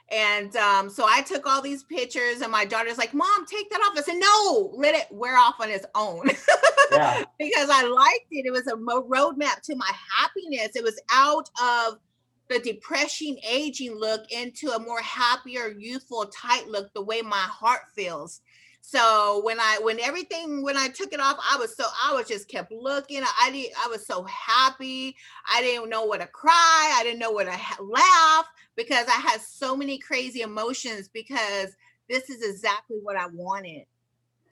and 0.09 0.55
um, 0.55 0.89
so 0.89 1.05
I 1.07 1.21
took 1.21 1.45
all 1.45 1.61
these 1.61 1.83
pictures, 1.83 2.41
and 2.41 2.51
my 2.51 2.65
daughter's 2.65 2.97
like, 2.97 3.13
Mom, 3.13 3.45
take 3.45 3.69
that 3.69 3.79
off. 3.81 3.97
I 3.97 4.01
said, 4.01 4.15
No, 4.17 4.71
let 4.75 4.95
it 4.95 5.07
wear 5.11 5.37
off 5.37 5.55
on 5.59 5.69
its 5.69 5.85
own. 5.95 6.29
Yeah. 6.89 7.25
because 7.37 7.69
I 7.69 7.83
liked 7.83 8.27
it. 8.31 8.45
It 8.45 8.51
was 8.51 8.65
a 8.67 8.77
roadmap 8.77 9.61
to 9.63 9.75
my 9.75 9.91
happiness. 10.09 10.73
It 10.73 10.85
was 10.85 10.97
out 11.11 11.49
of 11.61 11.99
the 12.49 12.59
depression 12.59 13.37
aging 13.47 13.93
look 13.93 14.31
into 14.31 14.69
a 14.69 14.79
more 14.79 15.01
happier, 15.01 15.75
youthful, 15.77 16.25
tight 16.27 16.67
look, 16.69 16.93
the 16.93 17.01
way 17.01 17.21
my 17.21 17.35
heart 17.35 17.81
feels. 17.93 18.39
So 18.89 19.41
when 19.43 19.59
I 19.59 19.79
when 19.81 19.99
everything 19.99 20.63
when 20.63 20.77
I 20.77 20.87
took 20.87 21.11
it 21.11 21.19
off, 21.19 21.37
I 21.39 21.57
was 21.57 21.75
so 21.75 21.83
I 22.05 22.13
was 22.13 22.25
just 22.25 22.47
kept 22.47 22.71
looking. 22.71 23.21
I 23.21 23.51
did 23.51 23.73
I 23.83 23.89
was 23.89 24.07
so 24.07 24.23
happy. 24.23 25.13
I 25.51 25.61
didn't 25.61 25.89
know 25.89 26.05
what 26.05 26.21
to 26.21 26.27
cry. 26.27 26.95
I 26.97 27.01
didn't 27.03 27.19
know 27.19 27.31
what 27.31 27.47
to 27.47 27.83
laugh 27.83 28.45
because 28.77 29.05
I 29.07 29.19
had 29.19 29.41
so 29.41 29.75
many 29.75 29.97
crazy 29.97 30.39
emotions 30.39 31.09
because 31.09 31.75
this 32.07 32.29
is 32.29 32.41
exactly 32.41 32.99
what 33.03 33.17
I 33.17 33.27
wanted. 33.27 33.83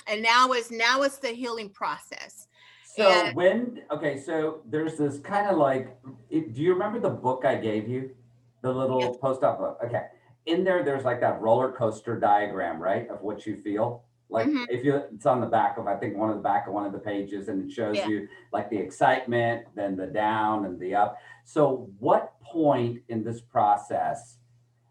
And 0.05 0.21
now 0.21 0.51
it's 0.51 0.69
now 0.69 1.03
it's 1.03 1.17
the 1.17 1.29
healing 1.29 1.69
process. 1.69 2.49
So 2.83 3.09
and, 3.09 3.37
when 3.37 3.83
okay, 3.89 4.19
so 4.19 4.63
there's 4.65 4.97
this 4.97 5.17
kind 5.19 5.47
of 5.47 5.57
like 5.57 5.97
do 6.29 6.61
you 6.61 6.73
remember 6.73 6.99
the 6.99 7.09
book 7.09 7.45
I 7.45 7.55
gave 7.55 7.87
you? 7.87 8.13
The 8.63 8.73
little 8.73 8.99
yes. 8.99 9.15
post-op 9.21 9.59
book. 9.59 9.79
Okay. 9.85 10.07
In 10.45 10.65
there, 10.65 10.83
there's 10.83 11.05
like 11.05 11.21
that 11.21 11.39
roller 11.39 11.71
coaster 11.71 12.19
diagram, 12.19 12.81
right? 12.81 13.07
Of 13.07 13.21
what 13.21 13.45
you 13.45 13.55
feel. 13.55 14.03
Like 14.29 14.47
mm-hmm. 14.47 14.63
if 14.69 14.83
you, 14.83 14.95
it's 15.13 15.25
on 15.25 15.39
the 15.39 15.47
back 15.47 15.77
of 15.77 15.87
I 15.87 15.95
think 15.95 16.17
one 16.17 16.29
of 16.29 16.35
the 16.35 16.41
back 16.41 16.67
of 16.67 16.73
one 16.73 16.85
of 16.85 16.91
the 16.91 16.99
pages, 16.99 17.47
and 17.47 17.69
it 17.69 17.73
shows 17.73 17.95
yeah. 17.95 18.07
you 18.07 18.27
like 18.51 18.69
the 18.69 18.77
excitement, 18.77 19.65
then 19.75 19.95
the 19.95 20.07
down 20.07 20.65
and 20.65 20.79
the 20.79 20.95
up. 20.95 21.17
So 21.43 21.89
what 21.99 22.33
point 22.41 23.01
in 23.09 23.23
this 23.23 23.41
process? 23.41 24.37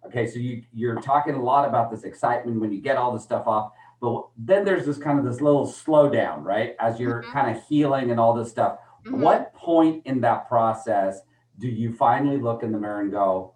Okay, 0.07 0.27
so 0.27 0.39
you 0.39 0.63
you're 0.73 1.01
talking 1.01 1.35
a 1.35 1.43
lot 1.43 1.69
about 1.69 1.91
this 1.91 2.05
excitement 2.05 2.61
when 2.61 2.73
you 2.73 2.81
get 2.81 2.97
all 2.97 3.13
the 3.13 3.19
stuff 3.19 3.47
off, 3.47 3.73
but 4.01 4.25
then 4.37 4.65
there's 4.65 4.87
this 4.87 4.99
kind 4.99 5.19
of 5.19 5.25
this 5.25 5.41
little 5.41 5.67
slowdown, 5.67 6.43
right? 6.43 6.77
As 6.79 7.01
you're 7.01 7.23
mm-hmm. 7.23 7.33
kind 7.33 7.57
of 7.57 7.63
healing 7.65 8.11
and 8.11 8.21
all 8.21 8.35
this 8.35 8.51
stuff. 8.51 8.79
Mm-hmm. 9.05 9.21
What 9.21 9.53
point 9.55 10.03
in 10.07 10.21
that 10.21 10.49
process 10.49 11.21
do 11.59 11.69
you 11.69 11.93
finally 11.93 12.39
look 12.39 12.63
in 12.63 12.71
the 12.71 12.79
mirror 12.79 13.01
and 13.01 13.11
go, 13.11 13.55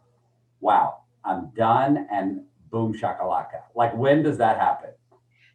"Wow, 0.61 1.03
I'm 1.25 1.51
done," 1.57 2.09
and 2.11 2.43
boom 2.71 2.95
shakalaka? 2.95 3.63
Like 3.77 3.95
when 3.95 4.23
does 4.23 4.39
that 4.39 4.59
happen? 4.59 4.91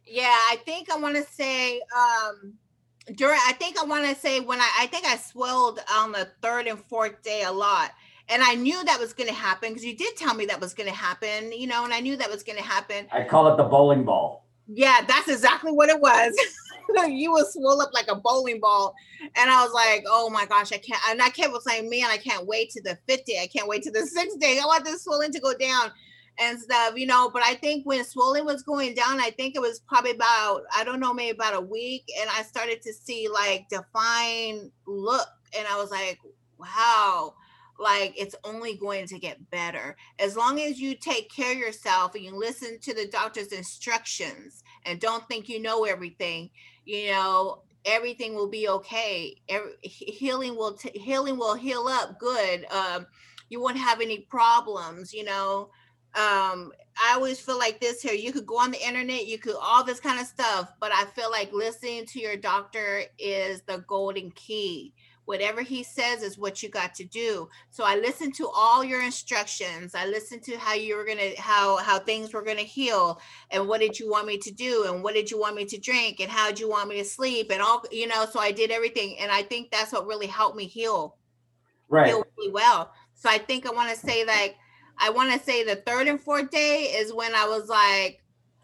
Yeah, 0.06 0.36
I 0.50 0.56
think 0.64 0.90
I 0.90 0.96
want 0.96 1.16
to 1.16 1.24
say 1.32 1.80
um 1.96 2.54
during 3.14 3.38
I 3.46 3.52
think 3.52 3.78
I 3.78 3.84
want 3.84 4.04
to 4.06 4.14
say 4.14 4.40
when 4.40 4.60
I 4.60 4.68
I 4.80 4.86
think 4.86 5.06
I 5.06 5.16
swelled 5.16 5.80
on 5.92 6.12
the 6.12 6.28
third 6.42 6.66
and 6.66 6.78
fourth 6.78 7.22
day 7.22 7.42
a 7.44 7.52
lot. 7.52 7.90
And 8.28 8.42
I 8.42 8.54
knew 8.54 8.82
that 8.84 8.98
was 8.98 9.12
going 9.12 9.28
to 9.28 9.34
happen 9.34 9.68
because 9.68 9.84
you 9.84 9.94
did 9.94 10.16
tell 10.16 10.32
me 10.32 10.46
that 10.46 10.58
was 10.58 10.72
going 10.72 10.88
to 10.88 10.94
happen, 10.94 11.52
you 11.52 11.66
know, 11.66 11.84
and 11.84 11.92
I 11.92 12.00
knew 12.00 12.16
that 12.16 12.30
was 12.30 12.42
going 12.42 12.56
to 12.56 12.64
happen. 12.64 13.06
I 13.12 13.22
call 13.22 13.52
it 13.52 13.58
the 13.58 13.64
bowling 13.64 14.02
ball. 14.02 14.46
Yeah, 14.66 15.02
that's 15.06 15.28
exactly 15.28 15.72
what 15.72 15.90
it 15.90 16.00
was. 16.00 16.34
you 17.08 17.32
were 17.32 17.44
swell 17.44 17.82
up 17.82 17.90
like 17.92 18.08
a 18.08 18.14
bowling 18.14 18.60
ball. 18.60 18.94
And 19.36 19.50
I 19.50 19.62
was 19.62 19.74
like, 19.74 20.04
oh 20.08 20.30
my 20.30 20.46
gosh, 20.46 20.72
I 20.72 20.78
can't. 20.78 21.00
And 21.08 21.20
I 21.20 21.28
kept 21.28 21.54
saying, 21.62 21.90
man, 21.90 22.06
I 22.06 22.16
can't 22.16 22.46
wait 22.46 22.70
to 22.70 22.82
the 22.82 22.96
fifth 23.06 23.26
day. 23.26 23.40
I 23.42 23.46
can't 23.46 23.68
wait 23.68 23.82
to 23.82 23.90
the 23.90 24.06
sixth 24.06 24.38
day. 24.40 24.58
I 24.62 24.66
want 24.66 24.84
this 24.84 25.04
swelling 25.04 25.32
to 25.32 25.40
go 25.40 25.52
down 25.54 25.92
and 26.38 26.60
stuff, 26.60 26.94
you 26.96 27.06
know. 27.06 27.30
But 27.30 27.42
I 27.42 27.54
think 27.54 27.84
when 27.84 28.04
swelling 28.04 28.44
was 28.44 28.62
going 28.62 28.94
down, 28.94 29.20
I 29.20 29.30
think 29.30 29.54
it 29.54 29.60
was 29.60 29.80
probably 29.80 30.12
about, 30.12 30.62
I 30.74 30.84
don't 30.84 31.00
know, 31.00 31.14
maybe 31.14 31.36
about 31.36 31.54
a 31.54 31.60
week. 31.60 32.04
And 32.20 32.28
I 32.30 32.42
started 32.42 32.82
to 32.82 32.92
see 32.92 33.28
like 33.28 33.68
defined 33.68 34.70
look. 34.86 35.28
And 35.56 35.66
I 35.66 35.76
was 35.76 35.90
like, 35.90 36.18
wow, 36.58 37.34
like 37.78 38.14
it's 38.16 38.34
only 38.44 38.76
going 38.76 39.06
to 39.08 39.18
get 39.18 39.50
better. 39.50 39.96
As 40.18 40.36
long 40.36 40.60
as 40.60 40.80
you 40.80 40.94
take 40.94 41.30
care 41.30 41.52
of 41.52 41.58
yourself 41.58 42.14
and 42.14 42.24
you 42.24 42.36
listen 42.36 42.78
to 42.80 42.94
the 42.94 43.06
doctor's 43.06 43.48
instructions 43.48 44.62
and 44.84 45.00
don't 45.00 45.26
think 45.28 45.48
you 45.48 45.60
know 45.60 45.84
everything, 45.84 46.50
you 46.84 47.10
know, 47.12 47.62
everything 47.84 48.34
will 48.34 48.48
be 48.48 48.68
okay. 48.68 49.36
Every, 49.48 49.72
healing 49.82 50.56
will 50.56 50.74
t- 50.74 50.98
healing 50.98 51.38
will 51.38 51.54
heal 51.54 51.86
up 51.86 52.18
good. 52.18 52.66
Um, 52.72 53.06
you 53.50 53.60
won't 53.60 53.76
have 53.76 54.00
any 54.00 54.20
problems, 54.20 55.12
you 55.12 55.22
know 55.22 55.70
um 56.16 56.72
i 57.04 57.12
always 57.14 57.40
feel 57.40 57.58
like 57.58 57.80
this 57.80 58.00
here 58.00 58.14
you 58.14 58.32
could 58.32 58.46
go 58.46 58.58
on 58.58 58.70
the 58.70 58.86
internet 58.86 59.26
you 59.26 59.38
could 59.38 59.56
all 59.60 59.82
this 59.82 59.98
kind 59.98 60.20
of 60.20 60.26
stuff 60.26 60.72
but 60.80 60.92
i 60.92 61.04
feel 61.06 61.30
like 61.30 61.52
listening 61.52 62.06
to 62.06 62.20
your 62.20 62.36
doctor 62.36 63.02
is 63.18 63.62
the 63.62 63.78
golden 63.88 64.30
key. 64.32 64.92
Whatever 65.26 65.62
he 65.62 65.82
says 65.82 66.22
is 66.22 66.36
what 66.36 66.62
you 66.62 66.68
got 66.68 66.94
to 66.96 67.04
do. 67.04 67.48
So 67.70 67.84
i 67.84 67.96
listened 67.96 68.34
to 68.34 68.48
all 68.54 68.84
your 68.84 69.02
instructions 69.02 69.94
i 69.94 70.06
listened 70.06 70.42
to 70.44 70.58
how 70.58 70.74
you 70.74 70.96
were 70.96 71.04
gonna 71.04 71.30
how 71.38 71.78
how 71.78 71.98
things 71.98 72.34
were 72.34 72.42
gonna 72.42 72.60
heal 72.60 73.20
and 73.50 73.66
what 73.66 73.80
did 73.80 73.98
you 73.98 74.10
want 74.10 74.26
me 74.26 74.36
to 74.38 74.50
do 74.50 74.84
and 74.86 75.02
what 75.02 75.14
did 75.14 75.30
you 75.30 75.40
want 75.40 75.56
me 75.56 75.64
to 75.64 75.78
drink 75.78 76.20
and 76.20 76.30
how 76.30 76.48
did 76.48 76.60
you 76.60 76.68
want 76.68 76.88
me 76.90 76.98
to 76.98 77.04
sleep 77.04 77.50
and 77.50 77.62
all 77.62 77.82
you 77.90 78.06
know 78.06 78.26
so 78.26 78.38
i 78.38 78.52
did 78.52 78.70
everything 78.70 79.16
and 79.18 79.32
i 79.32 79.42
think 79.42 79.70
that's 79.70 79.92
what 79.92 80.06
really 80.06 80.26
helped 80.26 80.56
me 80.56 80.66
heal 80.66 81.16
right. 81.88 82.08
heal 82.08 82.24
really 82.36 82.52
well. 82.52 82.92
So 83.14 83.30
i 83.30 83.38
think 83.38 83.66
i 83.66 83.70
want 83.70 83.90
to 83.90 83.96
say 83.96 84.24
like 84.26 84.56
I 84.98 85.10
want 85.10 85.32
to 85.32 85.44
say 85.44 85.64
the 85.64 85.76
third 85.76 86.08
and 86.08 86.20
fourth 86.20 86.50
day 86.50 86.92
is 86.96 87.12
when 87.12 87.34
I 87.34 87.46
was 87.46 87.68
like, 87.68 88.20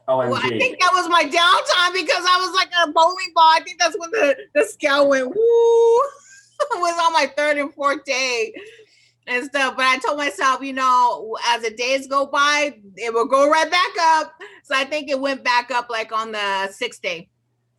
well, 0.07 0.35
I 0.35 0.49
think 0.49 0.81
that 0.81 0.91
was 0.93 1.09
my 1.09 1.23
downtime 1.23 1.95
because 1.95 2.25
I 2.29 2.39
was 2.41 2.55
like 2.55 2.71
a 2.85 2.93
bowling 2.93 3.33
ball. 3.35 3.51
I 3.53 3.61
think 3.61 3.79
that's 3.79 3.97
when 3.99 4.11
the, 4.11 4.37
the 4.55 4.65
scale 4.65 5.09
went 5.09 5.29
woo. 5.29 5.33
it 6.61 6.81
was 6.81 6.99
on 7.01 7.13
my 7.13 7.33
third 7.37 7.59
and 7.59 7.73
fourth 7.73 8.05
day 8.05 8.53
and 9.27 9.45
stuff. 9.45 9.77
But 9.77 9.87
I 9.87 9.99
told 9.99 10.19
myself, 10.19 10.63
you 10.63 10.73
know, 10.73 11.37
as 11.47 11.63
the 11.63 11.71
days 11.71 12.09
go 12.09 12.27
by, 12.27 12.77
it 12.97 13.15
will 13.15 13.27
go 13.27 13.49
right 13.49 13.71
back 13.71 13.91
up. 14.01 14.35
So 14.65 14.75
I 14.75 14.85
think 14.85 15.09
it 15.09 15.21
went 15.21 15.45
back 15.45 15.71
up 15.71 15.89
like 15.91 16.13
on 16.13 16.33
the 16.33 16.69
sixth 16.73 17.03
day. 17.03 17.29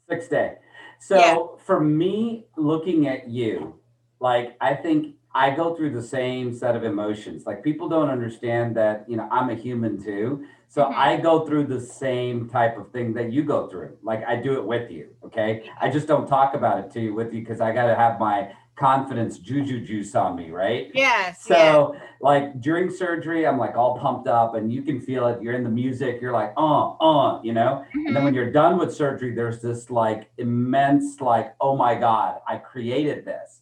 Sixth 0.09 0.29
day. 0.29 0.53
So 1.01 1.17
yeah. 1.17 1.37
for 1.65 1.79
me, 1.79 2.45
looking 2.57 3.07
at 3.07 3.27
you, 3.29 3.79
like 4.19 4.55
I 4.61 4.75
think 4.75 5.15
I 5.33 5.51
go 5.51 5.75
through 5.75 5.91
the 5.91 6.01
same 6.01 6.53
set 6.53 6.75
of 6.75 6.83
emotions. 6.83 7.45
Like 7.45 7.63
people 7.63 7.87
don't 7.87 8.09
understand 8.09 8.75
that, 8.75 9.05
you 9.07 9.15
know, 9.15 9.27
I'm 9.31 9.49
a 9.49 9.55
human 9.55 10.01
too. 10.01 10.45
So 10.67 10.83
mm-hmm. 10.83 10.93
I 10.95 11.17
go 11.17 11.45
through 11.45 11.67
the 11.67 11.79
same 11.79 12.49
type 12.49 12.77
of 12.77 12.91
thing 12.91 13.13
that 13.13 13.31
you 13.31 13.43
go 13.43 13.67
through. 13.67 13.97
Like 14.03 14.25
I 14.25 14.35
do 14.35 14.53
it 14.53 14.65
with 14.65 14.91
you. 14.91 15.09
Okay. 15.25 15.69
I 15.79 15.89
just 15.89 16.07
don't 16.07 16.27
talk 16.27 16.53
about 16.53 16.79
it 16.79 16.91
to 16.91 17.01
you 17.01 17.13
with 17.13 17.33
you 17.33 17.41
because 17.41 17.61
I 17.61 17.71
got 17.71 17.87
to 17.87 17.95
have 17.95 18.19
my 18.19 18.51
confidence 18.75 19.37
juju 19.37 19.85
juice 19.85 20.15
on 20.15 20.35
me, 20.35 20.49
right? 20.49 20.91
Yes. 20.93 21.43
So 21.43 21.93
yes. 21.93 22.01
like 22.19 22.61
during 22.61 22.89
surgery, 22.89 23.45
I'm 23.45 23.57
like 23.57 23.75
all 23.75 23.99
pumped 23.99 24.27
up 24.27 24.55
and 24.55 24.71
you 24.71 24.81
can 24.81 24.99
feel 24.99 25.27
it. 25.27 25.41
You're 25.41 25.53
in 25.53 25.63
the 25.63 25.69
music, 25.69 26.19
you're 26.19 26.33
like, 26.33 26.53
uh, 26.57 26.91
uh, 26.95 27.41
you 27.41 27.53
know? 27.53 27.85
Mm-hmm. 27.87 28.07
And 28.07 28.15
then 28.15 28.23
when 28.23 28.33
mm-hmm. 28.33 28.35
you're 28.35 28.51
done 28.51 28.77
with 28.77 28.93
surgery, 28.93 29.33
there's 29.33 29.61
this 29.61 29.89
like 29.89 30.29
immense, 30.37 31.21
like, 31.21 31.53
oh 31.61 31.75
my 31.77 31.95
God, 31.95 32.39
I 32.47 32.57
created 32.57 33.23
this 33.23 33.60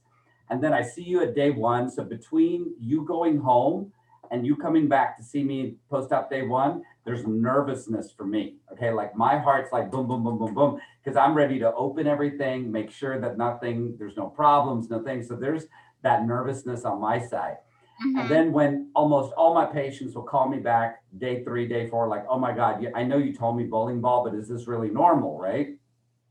and 0.50 0.64
then 0.64 0.74
I 0.74 0.82
see 0.82 1.04
you 1.04 1.22
at 1.22 1.36
day 1.36 1.52
one. 1.52 1.90
So 1.90 2.04
between 2.04 2.74
you 2.80 3.06
going 3.06 3.38
home 3.38 3.92
and 4.32 4.46
you 4.46 4.56
coming 4.56 4.88
back 4.88 5.18
to 5.18 5.24
see 5.24 5.44
me 5.44 5.76
post 5.90 6.12
op 6.12 6.30
day 6.30 6.44
one, 6.44 6.84
there's 7.06 7.26
nervousness 7.26 8.12
for 8.12 8.26
me. 8.26 8.56
Okay. 8.72 8.92
Like 8.92 9.16
my 9.16 9.38
heart's 9.38 9.72
like 9.72 9.92
boom, 9.92 10.08
boom, 10.08 10.24
boom, 10.24 10.38
boom, 10.38 10.54
boom, 10.54 10.80
because 11.04 11.18
I'm 11.18 11.34
ready 11.34 11.60
to 11.60 11.74
open 11.74 12.08
everything, 12.08 12.72
make 12.72 12.92
sure 12.92 13.20
that 13.20 13.38
nothing, 13.38 13.96
there's 13.98 14.18
no 14.18 14.28
problems, 14.28 14.90
nothing. 14.90 15.24
So 15.24 15.36
there's 15.36 15.66
that 16.04 16.26
nervousness 16.26 16.86
on 16.86 17.00
my 17.00 17.20
side. 17.20 17.58
Mm-hmm. 18.06 18.20
And 18.20 18.30
then 18.30 18.54
when 18.54 18.92
almost 18.96 19.34
all 19.34 19.54
my 19.54 19.66
patients 19.66 20.16
will 20.16 20.24
call 20.24 20.48
me 20.48 20.60
back 20.60 21.02
day 21.18 21.44
three, 21.44 21.68
day 21.68 21.90
four, 21.90 22.08
like, 22.08 22.26
oh 22.30 22.40
my 22.40 22.54
God, 22.54 22.86
I 22.96 23.04
know 23.04 23.18
you 23.18 23.34
told 23.34 23.58
me 23.58 23.66
bowling 23.66 24.00
ball, 24.00 24.24
but 24.24 24.34
is 24.34 24.48
this 24.48 24.68
really 24.68 24.90
normal? 24.90 25.38
Right. 25.38 25.76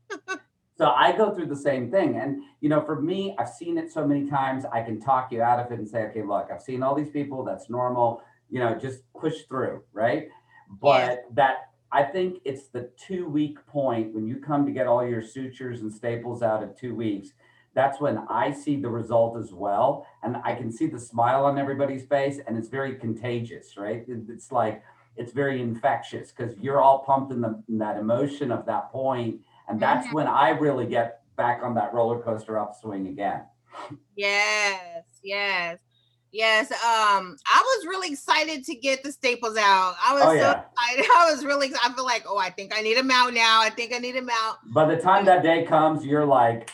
So 0.79 0.93
I 0.95 1.11
go 1.11 1.35
through 1.35 1.47
the 1.47 1.57
same 1.57 1.91
thing. 1.91 2.15
And, 2.15 2.41
you 2.61 2.69
know, 2.69 2.79
for 2.79 3.01
me, 3.01 3.35
I've 3.37 3.49
seen 3.49 3.77
it 3.77 3.91
so 3.91 4.07
many 4.07 4.29
times, 4.29 4.63
I 4.71 4.81
can 4.81 5.01
talk 5.01 5.29
you 5.29 5.41
out 5.41 5.59
of 5.59 5.69
it 5.73 5.77
and 5.77 5.85
say, 5.85 6.03
okay, 6.03 6.23
look, 6.23 6.47
I've 6.53 6.61
seen 6.61 6.83
all 6.83 6.95
these 6.95 7.09
people, 7.09 7.43
that's 7.43 7.69
normal. 7.69 8.23
you 8.49 8.59
know, 8.59 8.75
just 8.75 9.01
push 9.13 9.43
through, 9.47 9.83
right? 9.93 10.29
But 10.81 11.25
that 11.33 11.71
I 11.91 12.03
think 12.03 12.39
it's 12.45 12.67
the 12.67 12.89
two 12.97 13.27
week 13.27 13.57
point 13.67 14.13
when 14.13 14.27
you 14.27 14.37
come 14.37 14.65
to 14.65 14.71
get 14.71 14.87
all 14.87 15.05
your 15.05 15.21
sutures 15.21 15.81
and 15.81 15.91
staples 15.91 16.41
out 16.41 16.63
at 16.63 16.77
two 16.77 16.95
weeks. 16.95 17.29
That's 17.73 17.99
when 17.99 18.19
I 18.29 18.51
see 18.51 18.75
the 18.77 18.89
result 18.89 19.37
as 19.37 19.51
well. 19.53 20.07
And 20.23 20.37
I 20.43 20.55
can 20.55 20.71
see 20.71 20.87
the 20.87 20.99
smile 20.99 21.45
on 21.45 21.57
everybody's 21.57 22.05
face, 22.05 22.39
and 22.45 22.57
it's 22.57 22.69
very 22.69 22.95
contagious, 22.95 23.77
right? 23.77 24.05
It's 24.07 24.51
like, 24.51 24.81
it's 25.17 25.33
very 25.33 25.61
infectious 25.61 26.31
because 26.31 26.57
you're 26.57 26.81
all 26.81 26.99
pumped 26.99 27.31
in, 27.31 27.41
the, 27.41 27.61
in 27.67 27.77
that 27.79 27.97
emotion 27.97 28.51
of 28.51 28.65
that 28.67 28.91
point, 28.91 29.41
And 29.69 29.79
that's 29.79 30.11
when 30.13 30.27
I 30.27 30.49
really 30.49 30.85
get 30.87 31.21
back 31.37 31.61
on 31.63 31.75
that 31.75 31.93
roller 31.93 32.19
coaster 32.19 32.57
upswing 32.57 33.07
again. 33.07 33.43
Yes, 34.15 35.05
yes, 35.23 35.77
yes. 36.31 36.71
Um, 36.71 37.37
I 37.47 37.61
was 37.61 37.85
really 37.87 38.11
excited 38.11 38.63
to 38.65 38.75
get 38.75 39.03
the 39.03 39.11
staples 39.11 39.55
out. 39.57 39.95
I 40.05 40.13
was 40.13 40.23
Oh, 40.23 40.27
so 40.29 40.33
yeah. 40.33 40.63
excited. 40.71 41.11
I 41.15 41.31
was 41.31 41.45
really. 41.45 41.71
I 41.83 41.93
feel 41.93 42.05
like, 42.05 42.23
oh, 42.27 42.37
I 42.37 42.49
think 42.49 42.73
I 42.75 42.81
need 42.81 42.97
them 42.97 43.11
out 43.11 43.33
now. 43.33 43.61
I 43.61 43.69
think 43.69 43.93
I 43.93 43.99
need 43.99 44.15
them 44.15 44.29
out. 44.31 44.57
By 44.73 44.85
the 44.93 44.97
time 45.01 45.25
that 45.25 45.43
day 45.43 45.65
comes, 45.65 46.03
you're 46.05 46.25
like, 46.25 46.69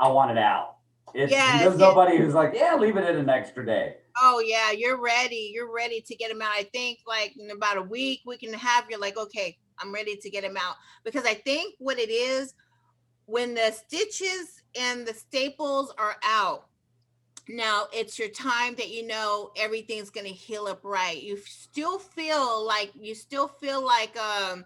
I 0.00 0.08
want 0.08 0.30
it 0.30 0.38
out. 0.38 0.76
It's, 1.14 1.30
Yes, 1.32 1.62
there's 1.62 1.72
yes. 1.72 1.80
nobody 1.80 2.18
who's 2.18 2.34
like, 2.34 2.52
yeah, 2.54 2.76
leave 2.76 2.96
it 2.96 3.08
in 3.08 3.16
an 3.16 3.28
extra 3.28 3.64
day. 3.64 3.96
Oh 4.18 4.40
yeah, 4.44 4.70
you're 4.70 5.00
ready. 5.00 5.50
You're 5.52 5.72
ready 5.72 6.00
to 6.06 6.14
get 6.16 6.30
them 6.30 6.40
out. 6.42 6.50
I 6.52 6.64
think 6.72 6.98
like 7.06 7.34
in 7.38 7.50
about 7.50 7.76
a 7.78 7.82
week, 7.82 8.20
week 8.26 8.42
and 8.42 8.54
a 8.54 8.58
half, 8.58 8.84
you're 8.88 9.00
like, 9.00 9.16
okay, 9.18 9.56
I'm 9.80 9.92
ready 9.92 10.16
to 10.16 10.30
get 10.30 10.42
them 10.42 10.56
out. 10.56 10.76
Because 11.04 11.24
I 11.24 11.34
think 11.34 11.74
what 11.78 11.98
it 11.98 12.10
is, 12.10 12.54
when 13.26 13.54
the 13.54 13.72
stitches 13.72 14.62
and 14.78 15.06
the 15.06 15.14
staples 15.14 15.92
are 15.98 16.16
out, 16.24 16.66
now 17.48 17.86
it's 17.92 18.18
your 18.18 18.28
time 18.28 18.74
that 18.76 18.90
you 18.90 19.06
know 19.06 19.50
everything's 19.56 20.10
gonna 20.10 20.28
heal 20.28 20.66
up 20.66 20.80
right. 20.84 21.22
You 21.22 21.38
still 21.46 21.98
feel 21.98 22.64
like 22.66 22.92
you 22.98 23.14
still 23.14 23.48
feel 23.48 23.84
like 23.84 24.16
um 24.18 24.64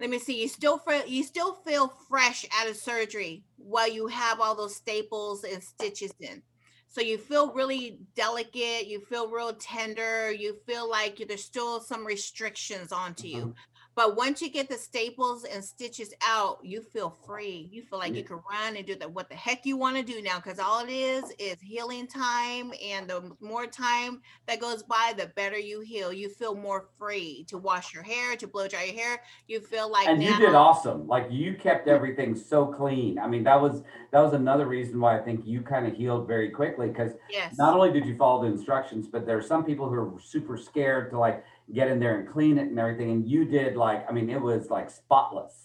let 0.00 0.10
me 0.10 0.18
see 0.18 0.40
you 0.40 0.48
still 0.48 0.78
feel 0.78 1.06
you 1.06 1.22
still 1.22 1.54
feel 1.66 1.88
fresh 2.08 2.44
out 2.58 2.68
of 2.68 2.76
surgery 2.76 3.44
while 3.56 3.88
you 3.90 4.06
have 4.08 4.40
all 4.40 4.54
those 4.54 4.76
staples 4.76 5.44
and 5.44 5.62
stitches 5.62 6.12
in 6.20 6.42
so 6.88 7.00
you 7.00 7.18
feel 7.18 7.52
really 7.52 7.98
delicate 8.16 8.86
you 8.86 9.00
feel 9.00 9.30
real 9.30 9.52
tender 9.54 10.32
you 10.32 10.56
feel 10.66 10.88
like 10.88 11.22
there's 11.28 11.44
still 11.44 11.80
some 11.80 12.04
restrictions 12.06 12.92
onto 12.92 13.28
you 13.28 13.46
Mhm. 13.46 13.54
But 13.94 14.16
once 14.16 14.42
you 14.42 14.50
get 14.50 14.68
the 14.68 14.76
staples 14.76 15.44
and 15.44 15.64
stitches 15.64 16.12
out 16.26 16.58
you 16.62 16.80
feel 16.80 17.16
free. 17.26 17.68
You 17.70 17.82
feel 17.82 17.98
like 17.98 18.14
you 18.14 18.22
can 18.22 18.40
run 18.50 18.76
and 18.76 18.86
do 18.86 18.94
the 18.96 19.08
what 19.08 19.28
the 19.28 19.34
heck 19.34 19.66
you 19.66 19.76
want 19.76 19.96
to 19.96 20.02
do 20.02 20.22
now 20.22 20.36
because 20.36 20.58
all 20.58 20.84
it 20.84 20.90
is 20.90 21.24
is 21.38 21.60
healing 21.60 22.06
time 22.06 22.72
and 22.84 23.08
the 23.08 23.32
more 23.40 23.66
time 23.66 24.20
that 24.46 24.60
goes 24.60 24.82
by 24.82 25.14
the 25.16 25.26
better 25.36 25.58
you 25.58 25.80
heal. 25.80 26.12
You 26.12 26.28
feel 26.28 26.54
more 26.54 26.88
free 26.98 27.44
to 27.48 27.58
wash 27.58 27.92
your 27.92 28.02
hair 28.02 28.36
to 28.36 28.46
blow 28.46 28.68
dry 28.68 28.84
your 28.84 28.94
hair. 28.94 29.22
You 29.48 29.60
feel 29.60 29.90
like 29.90 30.08
and 30.08 30.20
now 30.20 30.38
you 30.38 30.46
did 30.46 30.54
awesome. 30.54 31.06
Like 31.06 31.26
you 31.30 31.54
kept 31.54 31.88
everything 31.88 32.34
so 32.34 32.66
clean. 32.66 33.18
I 33.18 33.26
mean, 33.26 33.44
that 33.44 33.60
was 33.60 33.82
that 34.12 34.20
was 34.20 34.32
another 34.32 34.66
reason 34.66 35.00
why 35.00 35.18
I 35.18 35.22
think 35.22 35.46
you 35.46 35.60
kind 35.60 35.86
of 35.86 35.94
healed 35.94 36.26
very 36.26 36.50
quickly 36.50 36.88
because 36.88 37.12
yes. 37.30 37.56
not 37.58 37.74
only 37.74 37.92
did 37.92 38.06
you 38.06 38.16
follow 38.16 38.42
the 38.42 38.48
instructions, 38.48 39.08
but 39.08 39.26
there 39.26 39.36
are 39.36 39.42
some 39.42 39.64
people 39.64 39.88
who 39.88 39.94
are 39.94 40.12
super 40.22 40.56
scared 40.56 41.10
to 41.10 41.18
like 41.18 41.44
get 41.72 41.88
in 41.88 41.98
there 41.98 42.18
and 42.18 42.28
clean 42.28 42.58
it 42.58 42.68
and 42.68 42.78
everything. 42.78 43.10
And 43.10 43.28
you 43.28 43.44
did 43.44 43.76
like, 43.76 44.08
I 44.08 44.12
mean, 44.12 44.30
it 44.30 44.40
was 44.40 44.70
like 44.70 44.90
spotless. 44.90 45.64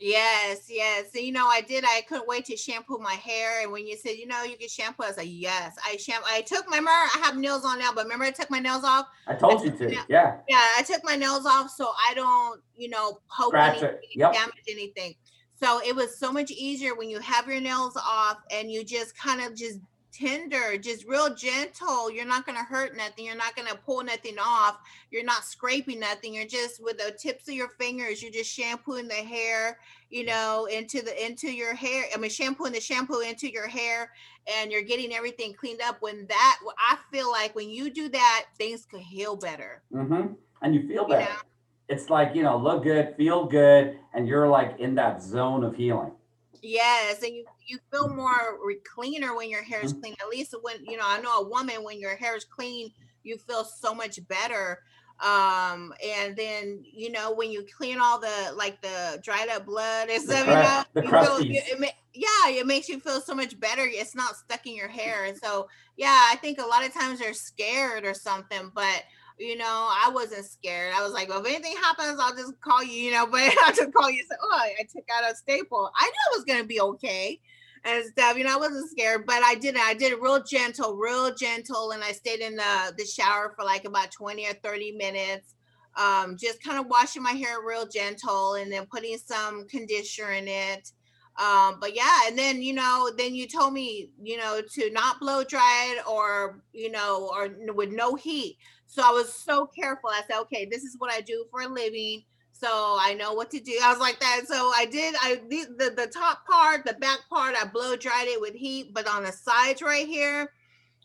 Yes, 0.00 0.66
yes. 0.68 1.06
You 1.14 1.32
know, 1.32 1.48
I 1.48 1.60
did. 1.60 1.84
I 1.84 2.02
couldn't 2.08 2.28
wait 2.28 2.44
to 2.46 2.56
shampoo 2.56 2.98
my 2.98 3.14
hair. 3.14 3.62
And 3.62 3.72
when 3.72 3.86
you 3.86 3.96
said, 3.96 4.12
you 4.12 4.26
know, 4.28 4.44
you 4.44 4.56
can 4.56 4.68
shampoo, 4.68 5.02
I 5.02 5.08
was 5.08 5.16
like, 5.16 5.28
yes. 5.28 5.74
I 5.84 5.96
shampoo. 5.96 6.26
I 6.30 6.42
took. 6.42 6.68
My 6.68 6.76
remember, 6.76 6.90
I 6.90 7.20
have 7.24 7.36
nails 7.36 7.64
on 7.64 7.80
now, 7.80 7.90
but 7.92 8.04
remember, 8.04 8.24
I 8.24 8.30
took 8.30 8.48
my 8.48 8.60
nails 8.60 8.84
off. 8.84 9.06
I 9.26 9.34
told 9.34 9.64
you 9.64 9.72
to. 9.72 9.92
Yeah. 9.92 10.04
Yeah. 10.08 10.36
Yeah, 10.48 10.66
I 10.76 10.82
took 10.86 11.02
my 11.02 11.16
nails 11.16 11.46
off 11.46 11.70
so 11.70 11.90
I 12.08 12.14
don't, 12.14 12.60
you 12.76 12.88
know, 12.90 13.18
poke 13.28 13.48
Scratch 13.48 13.78
anything. 13.78 13.98
Yep. 14.14 14.32
damage 14.34 14.54
anything. 14.68 15.14
So 15.60 15.80
it 15.84 15.96
was 15.96 16.16
so 16.16 16.30
much 16.30 16.52
easier 16.52 16.94
when 16.94 17.10
you 17.10 17.18
have 17.18 17.48
your 17.48 17.60
nails 17.60 17.96
off 17.96 18.38
and 18.52 18.70
you 18.70 18.84
just 18.84 19.18
kind 19.18 19.40
of 19.40 19.56
just 19.56 19.80
tender, 20.12 20.76
just 20.78 21.06
real 21.06 21.34
gentle. 21.34 22.10
You're 22.10 22.26
not 22.26 22.46
gonna 22.46 22.64
hurt 22.64 22.96
nothing. 22.96 23.24
You're 23.24 23.36
not 23.36 23.56
gonna 23.56 23.74
pull 23.74 24.02
nothing 24.02 24.36
off. 24.38 24.78
You're 25.10 25.24
not 25.24 25.44
scraping 25.44 26.00
nothing. 26.00 26.34
You're 26.34 26.46
just 26.46 26.82
with 26.82 26.98
the 26.98 27.12
tips 27.18 27.48
of 27.48 27.54
your 27.54 27.68
fingers. 27.68 28.22
You're 28.22 28.32
just 28.32 28.52
shampooing 28.52 29.08
the 29.08 29.14
hair, 29.14 29.78
you 30.10 30.24
know, 30.24 30.66
into 30.66 31.02
the 31.02 31.24
into 31.24 31.50
your 31.50 31.74
hair. 31.74 32.04
I 32.14 32.18
mean, 32.18 32.30
shampooing 32.30 32.72
the 32.72 32.80
shampoo 32.80 33.20
into 33.20 33.50
your 33.50 33.68
hair, 33.68 34.10
and 34.46 34.70
you're 34.72 34.82
getting 34.82 35.12
everything 35.12 35.54
cleaned 35.54 35.80
up. 35.82 36.00
When 36.00 36.26
that, 36.26 36.58
I 36.78 36.98
feel 37.12 37.30
like 37.30 37.54
when 37.54 37.70
you 37.70 37.90
do 37.90 38.08
that, 38.08 38.46
things 38.56 38.86
could 38.86 39.00
heal 39.00 39.36
better. 39.36 39.82
hmm 39.92 40.26
And 40.62 40.74
you 40.74 40.86
feel 40.88 41.02
You 41.02 41.08
better. 41.08 41.24
know? 41.24 41.40
It's 41.88 42.10
like, 42.10 42.34
you 42.34 42.42
know, 42.42 42.58
look 42.58 42.82
good, 42.82 43.14
feel 43.16 43.46
good, 43.46 43.98
and 44.12 44.28
you're 44.28 44.46
like 44.46 44.78
in 44.78 44.94
that 44.96 45.22
zone 45.22 45.64
of 45.64 45.74
healing. 45.74 46.12
Yes, 46.62 47.22
and 47.22 47.34
you 47.34 47.46
you 47.66 47.78
feel 47.90 48.08
more 48.14 48.58
re- 48.64 48.80
cleaner 48.94 49.36
when 49.36 49.50
your 49.50 49.62
hair 49.62 49.82
is 49.82 49.92
Mhm. 49.92 50.02
clean. 50.02 50.14
At 50.20 50.28
least 50.28 50.54
when 50.62 50.84
you 50.84 50.96
know, 50.96 51.04
I 51.06 51.20
know 51.20 51.38
a 51.40 51.48
woman 51.48 51.84
when 51.84 52.00
your 52.00 52.16
hair 52.16 52.36
is 52.36 52.44
clean, 52.44 52.90
you 53.22 53.38
feel 53.38 53.64
so 53.64 53.94
much 53.94 54.18
better. 54.26 54.82
Um, 55.20 55.92
and 56.04 56.36
then 56.36 56.82
you 56.84 57.10
know 57.10 57.32
when 57.32 57.50
you 57.50 57.66
clean 57.76 57.98
all 58.00 58.18
the 58.20 58.52
like 58.56 58.80
the 58.82 59.20
dried 59.22 59.48
up 59.48 59.66
blood 59.66 60.08
and 60.10 60.22
The, 60.22 60.22
stuff, 60.22 60.46
you 60.46 60.56
know, 60.56 60.84
the 60.84 60.86
you 61.00 61.14
feel 61.14 61.38
it 61.48 61.94
yeah, 62.14 62.48
it 62.48 62.66
makes 62.66 62.88
you 62.88 62.98
feel 63.00 63.20
so 63.20 63.34
much 63.34 63.58
better. 63.60 63.82
It's 63.86 64.14
not 64.16 64.36
stuck 64.36 64.66
in 64.66 64.74
your 64.74 64.88
hair, 64.88 65.24
and 65.24 65.36
so 65.36 65.68
yeah, 65.96 66.26
I 66.32 66.36
think 66.36 66.58
a 66.58 66.66
lot 66.66 66.84
of 66.84 66.92
times 66.92 67.20
they're 67.20 67.34
scared 67.34 68.04
or 68.04 68.14
something, 68.14 68.70
but. 68.74 69.02
You 69.38 69.56
know, 69.56 69.64
I 69.64 70.10
wasn't 70.12 70.46
scared. 70.46 70.92
I 70.96 71.02
was 71.02 71.12
like, 71.12 71.28
well, 71.28 71.40
if 71.40 71.46
anything 71.46 71.76
happens, 71.76 72.18
I'll 72.20 72.34
just 72.34 72.60
call 72.60 72.82
you, 72.82 72.92
you 72.92 73.12
know, 73.12 73.26
but 73.30 73.40
I 73.40 73.72
just 73.74 73.92
call 73.92 74.10
you 74.10 74.22
say, 74.22 74.36
oh, 74.42 74.56
I 74.56 74.74
I 74.80 74.82
took 74.82 75.04
out 75.12 75.30
a 75.30 75.34
staple. 75.36 75.90
I 75.96 76.04
knew 76.06 76.32
it 76.32 76.36
was 76.38 76.44
going 76.44 76.60
to 76.60 76.66
be 76.66 76.80
okay 76.80 77.40
and 77.84 78.04
stuff. 78.06 78.36
You 78.36 78.44
know, 78.44 78.54
I 78.54 78.58
wasn't 78.58 78.90
scared, 78.90 79.26
but 79.26 79.42
I 79.42 79.54
did 79.54 79.76
it. 79.76 79.80
I 79.80 79.94
did 79.94 80.12
it 80.12 80.20
real 80.20 80.42
gentle, 80.42 80.96
real 80.96 81.34
gentle. 81.34 81.92
And 81.92 82.02
I 82.02 82.12
stayed 82.12 82.40
in 82.40 82.56
the, 82.56 82.94
the 82.96 83.04
shower 83.04 83.52
for 83.56 83.64
like 83.64 83.84
about 83.84 84.10
20 84.10 84.46
or 84.46 84.54
30 84.54 84.92
minutes. 84.92 85.54
Um, 85.96 86.36
just 86.38 86.62
kind 86.62 86.78
of 86.78 86.86
washing 86.86 87.22
my 87.22 87.32
hair 87.32 87.56
real 87.66 87.86
gentle 87.86 88.54
and 88.54 88.70
then 88.70 88.86
putting 88.86 89.18
some 89.18 89.66
conditioner 89.68 90.32
in 90.32 90.46
it. 90.46 90.92
Um, 91.38 91.78
but 91.80 91.94
yeah, 91.94 92.22
and 92.26 92.36
then 92.36 92.62
you 92.62 92.72
know, 92.72 93.10
then 93.16 93.34
you 93.34 93.46
told 93.46 93.72
me, 93.72 94.10
you 94.20 94.36
know, 94.36 94.60
to 94.74 94.90
not 94.90 95.20
blow 95.20 95.44
dry 95.44 95.94
it 95.96 96.08
or 96.08 96.62
you 96.72 96.90
know, 96.90 97.30
or 97.32 97.48
with 97.74 97.90
no 97.90 98.16
heat. 98.16 98.58
So 98.88 99.02
I 99.04 99.12
was 99.12 99.32
so 99.32 99.66
careful. 99.66 100.10
I 100.10 100.22
said, 100.26 100.40
okay, 100.40 100.64
this 100.64 100.82
is 100.82 100.96
what 100.98 101.12
I 101.12 101.20
do 101.20 101.44
for 101.50 101.60
a 101.60 101.68
living. 101.68 102.24
So 102.52 102.68
I 102.68 103.14
know 103.14 103.34
what 103.34 103.50
to 103.52 103.60
do. 103.60 103.78
I 103.82 103.90
was 103.90 104.00
like 104.00 104.18
that. 104.18 104.42
So 104.48 104.72
I 104.74 104.86
did. 104.86 105.14
I 105.22 105.40
the 105.48 105.66
the, 105.78 105.90
the 105.94 106.06
top 106.08 106.44
part, 106.44 106.84
the 106.84 106.94
back 106.94 107.20
part, 107.30 107.54
I 107.54 107.66
blow 107.66 107.94
dried 107.94 108.26
it 108.26 108.40
with 108.40 108.54
heat, 108.54 108.92
but 108.92 109.06
on 109.06 109.22
the 109.22 109.30
sides 109.30 109.82
right 109.82 110.06
here, 110.06 110.50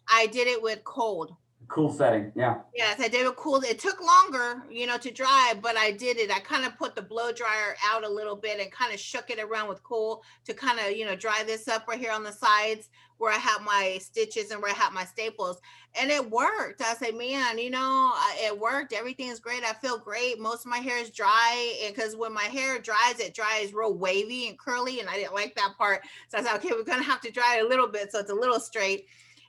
I 0.10 0.28
did 0.28 0.48
it 0.48 0.64
with 0.64 0.84
cold. 0.84 1.36
Cool 1.68 1.92
setting. 1.92 2.32
Yeah. 2.36 2.58
Yes, 2.76 3.00
I 3.00 3.08
did 3.08 3.26
it 3.26 3.36
cool. 3.36 3.62
It 3.62 3.80
took 3.80 4.00
longer, 4.02 4.64
you 4.70 4.86
know, 4.86 4.98
to 4.98 5.12
dry, 5.12 5.54
but 5.62 5.78
I 5.78 5.92
did 5.92 6.18
it. 6.18 6.32
I 6.32 6.40
kind 6.40 6.66
of 6.66 6.78
put 6.78 6.96
the 6.96 7.02
blow 7.02 7.32
dryer 7.32 7.76
out 7.86 8.04
a 8.04 8.10
little 8.10 8.36
bit 8.36 8.60
and 8.60 8.72
kind 8.72 8.94
of 8.94 9.00
shook 9.00 9.30
it 9.30 9.40
around 9.40 9.70
with 9.70 9.82
cool 9.84 10.24
to 10.46 10.54
kind 10.54 10.80
of, 10.80 10.92
you 10.92 11.06
know, 11.06 11.16
dry 11.16 11.44
this 11.46 11.68
up 11.68 11.88
right 11.88 12.00
here 12.00 12.12
on 12.12 12.24
the 12.24 12.32
sides 12.32 12.90
where 13.18 13.32
I 13.32 13.38
have 13.38 13.62
my 13.62 13.98
stitches 14.02 14.52
and 14.52 14.62
where 14.62 14.72
I 14.72 14.76
have 14.76 14.94
my 14.94 15.06
staples. 15.06 15.62
And 16.00 16.10
it 16.10 16.30
worked. 16.30 16.82
I 16.82 16.96
said, 16.96 17.16
man, 17.16 17.60
you 17.60 17.70
know, 17.70 18.14
it 18.38 18.58
worked. 18.58 18.94
Everything 18.94 19.28
is 19.28 19.40
great. 19.40 19.64
I 19.64 19.74
feel 19.74 19.98
great. 19.98 20.40
Most 20.40 20.66
of 20.66 20.72
my 20.72 20.80
hair 20.80 20.98
is 20.98 21.12
dry. 21.12 21.78
And 21.86 21.96
because 21.96 22.16
when 22.16 22.34
my 22.34 22.44
hair 22.44 22.80
dries, 22.80 23.20
it 23.20 23.34
dries 23.36 23.74
real 23.74 23.94
wavy 23.94 24.50
and 24.50 24.58
curly. 24.58 25.00
And 25.00 25.10
I 25.10 25.16
didn't 25.16 25.36
like 25.36 25.56
that 25.56 25.76
part. 25.78 26.02
So 26.30 26.40
I 26.40 26.44
said, 26.44 26.56
okay, 26.56 26.70
we're 26.72 26.84
going 26.84 27.00
to 27.00 27.06
have 27.06 27.22
to 27.22 27.32
dry 27.32 27.58
it 27.60 27.66
a 27.66 27.68
little 27.68 27.88
bit 27.88 28.12
so 28.12 28.20
it's 28.20 28.32
a 28.32 28.36
little 28.36 28.60
straight 28.60 29.06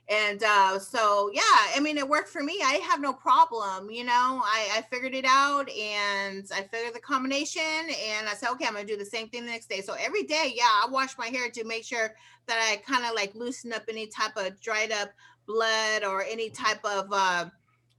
and 0.07 0.43
uh 0.43 0.77
so 0.77 1.31
yeah 1.33 1.41
i 1.75 1.79
mean 1.79 1.97
it 1.97 2.07
worked 2.07 2.29
for 2.29 2.43
me 2.43 2.59
i 2.63 2.73
have 2.87 3.01
no 3.01 3.11
problem 3.11 3.89
you 3.89 4.03
know 4.03 4.41
i 4.43 4.67
i 4.75 4.81
figured 4.91 5.15
it 5.15 5.25
out 5.27 5.67
and 5.71 6.45
i 6.53 6.61
figured 6.61 6.93
the 6.93 6.99
combination 6.99 7.61
and 8.07 8.29
i 8.29 8.33
said 8.33 8.49
okay 8.51 8.65
i'm 8.65 8.73
gonna 8.73 8.85
do 8.85 8.97
the 8.97 9.05
same 9.05 9.27
thing 9.29 9.45
the 9.45 9.51
next 9.51 9.67
day. 9.67 9.81
So 9.81 9.95
every 9.99 10.23
day 10.23 10.53
yeah 10.55 10.63
i 10.83 10.87
wash 10.89 11.17
my 11.17 11.27
hair 11.27 11.49
to 11.49 11.63
make 11.63 11.83
sure 11.83 12.13
that 12.47 12.69
i 12.71 12.77
kind 12.89 13.03
of 13.05 13.15
like 13.15 13.33
loosen 13.33 13.73
up 13.73 13.83
any 13.89 14.05
type 14.05 14.37
of 14.37 14.59
dried 14.61 14.91
up 14.91 15.09
blood 15.47 16.03
or 16.03 16.23
any 16.23 16.49
type 16.49 16.83
of 16.85 17.11
uh 17.11 17.45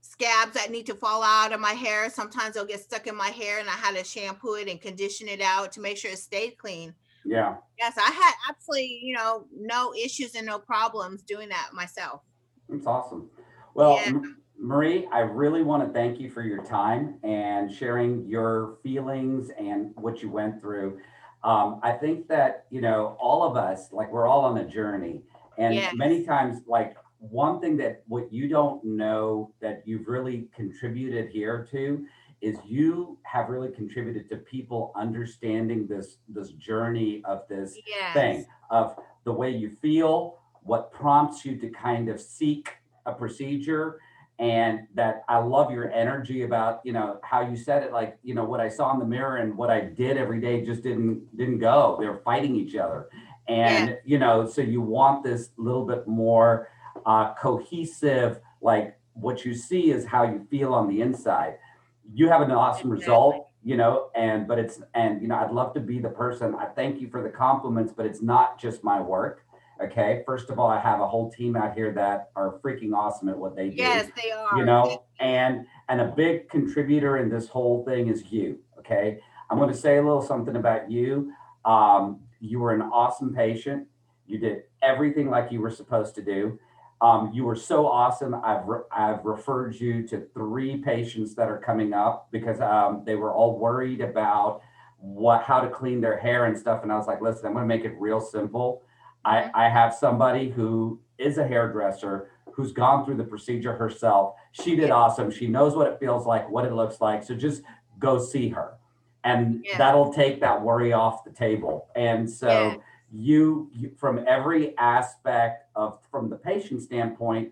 scabs 0.01 0.53
that 0.53 0.71
need 0.71 0.85
to 0.85 0.95
fall 0.95 1.21
out 1.21 1.51
of 1.51 1.59
my 1.59 1.73
hair. 1.73 2.09
Sometimes 2.09 2.55
they'll 2.55 2.65
get 2.65 2.79
stuck 2.79 3.07
in 3.07 3.15
my 3.15 3.27
hair 3.27 3.59
and 3.59 3.67
i 3.67 3.73
had 3.73 3.95
to 3.95 4.03
shampoo 4.03 4.53
it 4.53 4.69
and 4.69 4.79
condition 4.79 5.27
it 5.27 5.41
out 5.41 5.73
to 5.73 5.81
make 5.81 5.97
sure 5.97 6.11
it 6.11 6.17
stayed 6.17 6.57
clean 6.57 6.93
Yeah. 7.27 7.55
yes 7.77 7.97
i 7.97 8.09
had 8.11 8.33
absolutely 8.49 8.99
you 9.03 9.13
know 9.15 9.45
no 9.55 9.93
issues 9.93 10.33
and 10.35 10.45
no 10.45 10.57
problems 10.59 11.21
doing 11.23 11.49
that 11.49 11.69
myself 11.73 12.21
That's 12.69 12.87
awesome. 12.87 13.29
Well, 13.73 13.95
Yeah. 13.95 14.11
Marie, 14.59 15.07
I 15.11 15.19
really 15.19 15.61
want 15.61 15.85
to 15.85 15.93
thank 15.93 16.19
you 16.19 16.31
for 16.31 16.41
your 16.41 16.63
time 16.63 17.19
and 17.23 17.71
sharing 17.71 18.25
your 18.27 18.77
feelings 18.81 19.51
and 19.59 19.93
what 19.95 20.23
you 20.23 20.31
went 20.31 20.59
through. 20.59 20.99
Um, 21.43 21.79
I 21.83 21.91
think 21.91 22.27
that, 22.29 22.65
you 22.71 22.81
know, 22.81 23.15
all 23.19 23.43
of 23.43 23.55
us, 23.55 23.91
like 23.91 24.11
we're 24.11 24.25
all 24.27 24.43
on 24.45 24.57
a 24.57 24.65
journey. 24.65 25.21
And 25.59 25.75
Yes. 25.75 25.93
many 25.95 26.25
times, 26.25 26.61
like 26.65 26.97
one 27.19 27.59
thing 27.61 27.77
that 27.77 28.03
what 28.07 28.33
you 28.33 28.47
don't 28.49 28.83
know 28.83 29.53
that 29.59 29.83
you've 29.85 30.07
really 30.07 30.49
contributed 30.55 31.29
here 31.29 31.67
to 31.71 32.05
is 32.41 32.57
you 32.65 33.17
have 33.23 33.49
really 33.49 33.69
contributed 33.69 34.29
to 34.29 34.37
people 34.37 34.91
understanding 34.95 35.87
this 35.87 36.17
this 36.29 36.49
journey 36.51 37.21
of 37.25 37.47
this 37.47 37.77
Yes. 37.85 38.13
thing 38.13 38.45
of 38.69 38.95
the 39.23 39.31
way 39.31 39.49
you 39.49 39.69
feel, 39.69 40.39
what 40.61 40.91
prompts 40.91 41.45
you 41.45 41.57
to 41.57 41.69
kind 41.69 42.09
of 42.09 42.19
seek 42.21 42.69
a 43.05 43.13
procedure. 43.13 43.99
And 44.39 44.81
that 44.93 45.23
I 45.27 45.37
love 45.39 45.71
your 45.71 45.91
energy 45.91 46.43
about, 46.43 46.81
you 46.83 46.93
know, 46.93 47.19
how 47.23 47.41
you 47.41 47.57
said 47.57 47.81
it, 47.81 47.91
like, 47.91 48.19
you 48.21 48.35
know, 48.35 48.43
what 48.45 48.59
I 48.59 48.69
saw 48.69 48.93
in 48.93 48.99
the 48.99 49.05
mirror 49.05 49.37
and 49.37 49.57
what 49.57 49.71
I 49.71 49.81
did 49.81 50.15
every 50.15 50.39
day 50.39 50.63
just 50.63 50.83
didn't 50.83 51.35
didn't 51.35 51.57
go. 51.57 51.97
They 51.99 52.05
were 52.05 52.21
fighting 52.23 52.55
each 52.55 52.75
other. 52.75 53.09
And, 53.47 53.97
you 54.05 54.19
know, 54.19 54.45
so 54.45 54.61
you 54.61 54.79
want 54.81 55.23
this 55.23 55.49
little 55.57 55.85
bit 55.87 56.07
more 56.07 56.69
uh, 57.05 57.33
cohesive, 57.33 58.39
like 58.61 58.99
what 59.13 59.43
you 59.43 59.55
see 59.55 59.89
is 59.89 60.05
how 60.05 60.23
you 60.23 60.45
feel 60.51 60.73
on 60.73 60.87
the 60.87 61.01
inside. 61.01 61.57
You 62.13 62.29
have 62.29 62.41
an 62.41 62.51
awesome 62.51 62.89
result, 62.89 63.47
you 63.63 63.77
know, 63.77 64.09
and 64.15 64.47
but 64.47 64.59
it's 64.59 64.81
and 64.93 65.21
you 65.21 65.27
know, 65.27 65.35
I'd 65.35 65.51
love 65.51 65.73
to 65.73 65.79
be 65.79 65.99
the 65.99 66.09
person. 66.09 66.55
I 66.55 66.65
thank 66.65 67.01
you 67.01 67.09
for 67.09 67.21
the 67.21 67.29
compliments, 67.29 67.93
but 67.95 68.05
it's 68.05 68.21
not 68.21 68.59
just 68.59 68.83
my 68.83 68.99
work. 69.01 69.43
Okay. 69.83 70.23
First 70.25 70.49
of 70.49 70.57
all, 70.57 70.67
I 70.67 70.79
have 70.79 71.01
a 71.01 71.07
whole 71.07 71.31
team 71.31 71.55
out 71.55 71.75
here 71.75 71.91
that 71.93 72.29
are 72.35 72.59
freaking 72.63 72.93
awesome 72.93 73.29
at 73.29 73.37
what 73.37 73.55
they 73.55 73.69
do. 73.69 73.75
Yes, 73.75 74.09
they 74.15 74.31
are. 74.31 74.57
You 74.57 74.65
know, 74.65 75.03
and 75.19 75.65
and 75.89 76.01
a 76.01 76.07
big 76.07 76.49
contributor 76.49 77.17
in 77.17 77.29
this 77.29 77.47
whole 77.47 77.85
thing 77.85 78.07
is 78.07 78.31
you. 78.31 78.59
Okay. 78.79 79.19
I'm 79.49 79.57
going 79.57 79.71
to 79.71 79.77
say 79.77 79.97
a 79.97 80.01
little 80.01 80.21
something 80.21 80.55
about 80.55 80.91
you. 80.91 81.31
Um, 81.63 82.21
you 82.39 82.59
were 82.59 82.73
an 82.73 82.81
awesome 82.81 83.33
patient. 83.33 83.87
You 84.25 84.39
did 84.39 84.63
everything 84.81 85.29
like 85.29 85.51
you 85.51 85.61
were 85.61 85.71
supposed 85.71 86.15
to 86.15 86.21
do. 86.21 86.59
Um, 87.01 87.31
you 87.33 87.43
were 87.43 87.55
so 87.55 87.87
awesome. 87.87 88.33
I've 88.43 88.65
re- 88.67 88.81
I've 88.91 89.23
referred 89.23 89.75
you 89.79 90.07
to 90.07 90.27
three 90.33 90.77
patients 90.77 91.35
that 91.35 91.47
are 91.47 91.59
coming 91.59 91.93
up 91.93 92.29
because 92.31 92.59
um, 92.59 93.03
they 93.05 93.15
were 93.15 93.31
all 93.31 93.57
worried 93.57 94.01
about 94.01 94.61
what 94.99 95.43
how 95.43 95.59
to 95.59 95.69
clean 95.69 96.01
their 96.01 96.17
hair 96.17 96.45
and 96.45 96.57
stuff. 96.57 96.81
And 96.81 96.91
I 96.91 96.97
was 96.97 97.05
like, 97.05 97.21
listen, 97.21 97.45
I'm 97.45 97.53
going 97.53 97.63
to 97.63 97.75
make 97.75 97.85
it 97.85 97.95
real 97.99 98.19
simple. 98.19 98.81
I, 99.23 99.51
I 99.53 99.69
have 99.69 99.93
somebody 99.93 100.49
who 100.49 100.99
is 101.19 101.37
a 101.37 101.47
hairdresser 101.47 102.31
who's 102.51 102.71
gone 102.71 103.05
through 103.05 103.17
the 103.17 103.23
procedure 103.23 103.73
herself. 103.75 104.33
She 104.51 104.75
did 104.75 104.87
Yeah. 104.87 104.95
awesome. 104.95 105.29
She 105.29 105.45
knows 105.47 105.75
what 105.75 105.87
it 105.87 105.99
feels 105.99 106.25
like, 106.25 106.49
what 106.49 106.65
it 106.65 106.73
looks 106.73 106.99
like. 106.99 107.23
So 107.23 107.35
just 107.35 107.61
go 107.99 108.17
see 108.17 108.49
her. 108.49 108.73
And 109.23 109.63
Yeah. 109.63 109.77
that'll 109.77 110.11
take 110.11 110.39
that 110.41 110.59
worry 110.63 110.93
off 110.93 111.23
the 111.23 111.31
table. 111.31 111.89
And 111.95 112.27
so 112.27 112.71
Yeah. 112.71 112.77
You, 113.11 113.69
you 113.73 113.91
from 113.97 114.23
every 114.27 114.77
aspect 114.77 115.65
of 115.75 115.99
from 116.11 116.29
the 116.29 116.35
patient 116.35 116.81
standpoint, 116.81 117.51